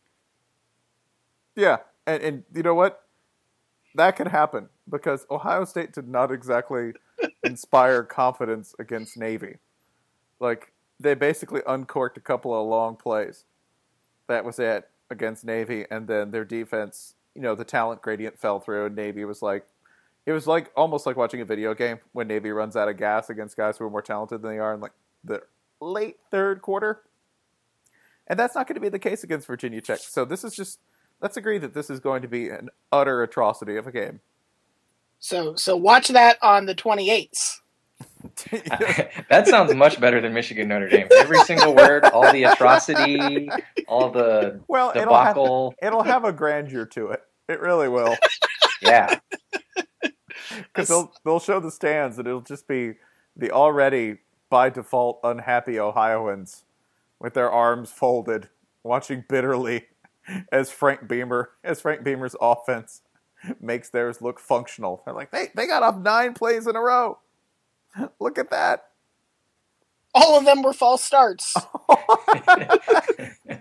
[1.55, 3.03] Yeah, and and you know what?
[3.97, 6.93] That could happen because Ohio State did not exactly
[7.45, 9.57] inspire confidence against Navy.
[10.39, 13.45] Like they basically uncorked a couple of long plays.
[14.29, 17.15] That was it against Navy, and then their defense.
[17.35, 19.67] You know, the talent gradient fell through, and Navy was like,
[20.27, 23.31] it was like almost like watching a video game when Navy runs out of gas
[23.31, 24.93] against guys who are more talented than they are in like
[25.25, 25.43] the
[25.81, 27.03] late third quarter.
[28.27, 30.01] And that's not going to be the case against Virginia Tech.
[30.01, 30.81] So this is just
[31.21, 34.21] let's agree that this is going to be an utter atrocity of a game.
[35.19, 37.61] So so watch that on the 28th.
[39.31, 41.09] that sounds much better than Michigan Notre Dame.
[41.17, 43.49] Every single word, all the atrocity,
[43.89, 45.75] all the well, it'll have, debacle.
[45.83, 47.23] it'll have a grandeur to it.
[47.49, 48.17] It really will.
[48.83, 49.21] Yeah,
[50.51, 52.93] Because they'll they'll show the stands and it'll just be
[53.35, 54.19] the already
[54.51, 56.65] by default unhappy Ohioans
[57.19, 58.51] with their arms folded,
[58.83, 59.87] watching bitterly
[60.53, 63.03] as Frank Beamer as Frank Beamer's offense
[63.61, 65.03] makes theirs look functional.
[65.05, 67.19] They're like, they they got off nine plays in a row.
[68.21, 68.89] Look at that.
[70.15, 71.55] All of them were false starts.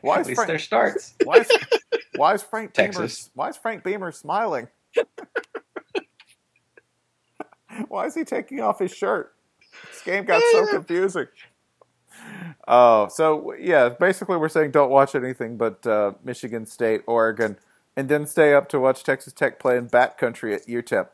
[0.01, 1.13] Why at is least Frank- their starts.
[1.24, 1.51] Why is,
[2.16, 4.68] why is Frank Beamer why is Frank Beamer smiling?
[7.89, 9.34] why is he taking off his shirt?
[9.91, 11.28] This game got so confusing.
[12.67, 17.57] Oh, so yeah, basically we're saying don't watch anything but uh, Michigan State, Oregon,
[17.95, 21.07] and then stay up to watch Texas Tech play in Bat Country at UTEP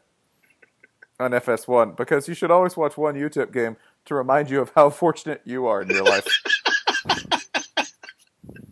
[1.20, 4.90] on FS1 because you should always watch one UTEP game to remind you of how
[5.04, 6.28] fortunate you are in your life.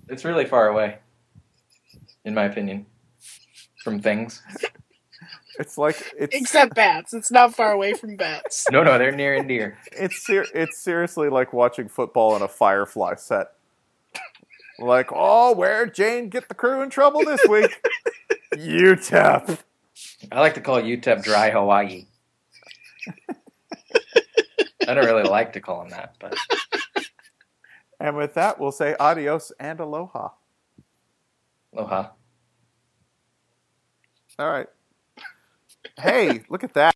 [0.07, 0.97] It's really far away,
[2.25, 2.87] in my opinion,
[3.83, 4.41] from things.
[5.59, 7.13] It's like it's Except bats.
[7.13, 8.65] It's not far away from bats.
[8.71, 9.77] No, no, they're near and dear.
[9.91, 13.47] it's ser- it's seriously like watching football on a Firefly set.
[14.79, 17.77] Like, oh, where'd Jayne get the crew in trouble this week?
[18.55, 19.59] UTEP.
[20.31, 22.05] I like to call UTEP dry Hawaii.
[24.87, 26.37] I don't really like to call them that, but
[27.99, 30.29] And with that, we'll say adios and aloha.
[31.75, 32.11] Aloha.
[34.39, 34.67] All right.
[35.99, 36.87] Hey, look at that.